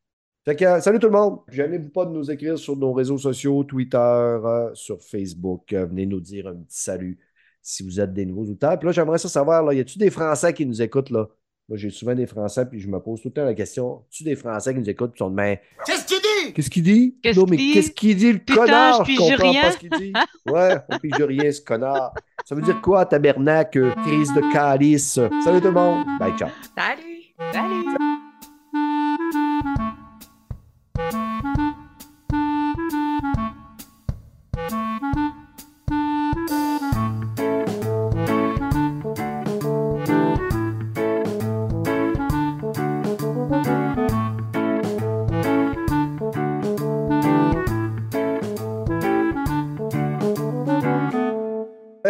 [0.46, 1.40] Fait que, euh, salut tout le monde.
[1.48, 5.72] Gênez-vous pas de nous écrire sur nos réseaux sociaux, Twitter, euh, sur Facebook?
[5.72, 7.18] Euh, venez nous dire un petit salut
[7.60, 8.78] si vous êtes des nouveaux auditeurs.
[8.78, 11.26] Puis là, j'aimerais ça savoir, là, y a-tu des Français qui nous écoutent là?
[11.68, 14.22] Moi, j'ai souvent des Français, puis je me pose tout le temps la question, tu
[14.22, 15.56] des Français qui nous écoutent, puis sont de main.
[15.84, 16.52] Qu'est-ce qu'il dit?
[16.52, 17.18] Qu'est-ce qu'il dit?
[17.20, 17.72] Qu'est-ce non, mais qu'il dit?
[17.72, 19.04] qu'est-ce qu'il dit, le Putain, connard?
[19.04, 19.62] je comprends rien.
[19.62, 20.12] pas ce qu'il dit.
[20.48, 22.14] Ouais, on pige rien, ce connard.
[22.44, 25.18] Ça veut dire quoi, tabernacle, crise de calice?
[25.42, 26.06] Salut tout le monde.
[26.20, 26.50] Bye, ciao.
[26.76, 27.24] Salut!
[27.52, 28.05] Salut!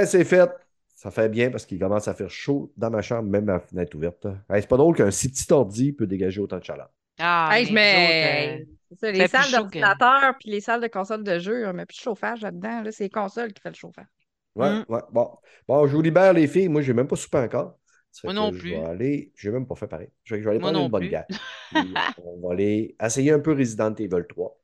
[0.07, 0.51] C'est fait.
[0.95, 3.95] Ça fait bien parce qu'il commence à faire chaud dans ma chambre, même la fenêtre
[3.97, 4.25] ouverte.
[4.49, 6.89] Hey, c'est pas drôle qu'un si petit ordi peut dégager autant de chaleur.
[7.19, 10.87] Ah, Hey, mais je autres, euh, ça, fait les salles d'ordinateur puis les salles de
[10.89, 12.83] console de jeu, on met plus de chauffage là-dedans.
[12.83, 14.07] Là, c'est les consoles qui font le chauffage.
[14.55, 14.85] Ouais, Mm.
[14.89, 15.01] ouais.
[15.13, 15.31] Bon.
[15.69, 16.69] bon, je vous libère, les filles.
[16.69, 17.79] Moi, j'ai même pas soupé encore.
[18.25, 18.71] Moi non plus.
[18.71, 19.33] Je vais aller.
[19.37, 20.09] J'ai même pas fait pareil.
[20.25, 21.09] Je je vais aller Moi prendre non une bonne plus.
[21.11, 21.27] bière.
[22.25, 24.59] On va aller essayer un peu Resident Evil 3.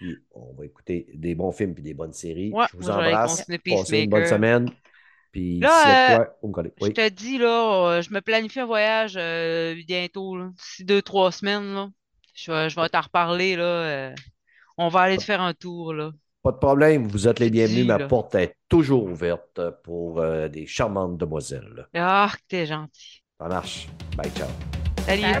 [0.00, 2.50] Puis, on va écouter des bons films puis des bonnes séries.
[2.54, 3.44] Ouais, je vous embrasse.
[3.66, 4.70] Passez une bonne semaine.
[5.30, 6.72] Puis, Là, euh, vous me.
[6.80, 10.36] Je te dis, là, euh, je me planifie un voyage euh, bientôt.
[10.52, 11.88] D'ici deux, trois semaines, là.
[12.34, 13.62] Je vais, je vais t'en reparler, là.
[13.64, 14.14] euh,
[14.78, 16.12] On va aller te faire un tour, là.
[16.42, 17.06] Pas de problème.
[17.06, 17.82] Vous êtes les bienvenus.
[17.82, 18.06] dis, Ma là.
[18.06, 21.86] porte est toujours ouverte pour euh, des charmantes demoiselles.
[21.94, 23.22] Ah, que t'es gentil.
[23.38, 23.86] Ça marche.
[24.16, 24.48] Bye, ciao.
[25.06, 25.40] Salut!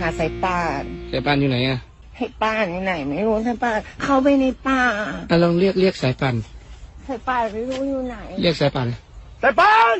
[0.00, 1.78] หาสายป่านสายป่านอยู่ไหนอะ
[2.16, 4.80] ให้ป่านอยู่ไหน ไม่รู้สายป่านเข้าไปในป่า
[5.30, 6.34] อะลองเรียกเรียกสายป่าน
[7.08, 8.88] สายป่านไม่รู้อยู่ไหน เรียกสายป่าน
[9.42, 9.96] สายป่าน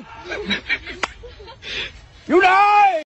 [2.29, 2.51] อยู่ไหน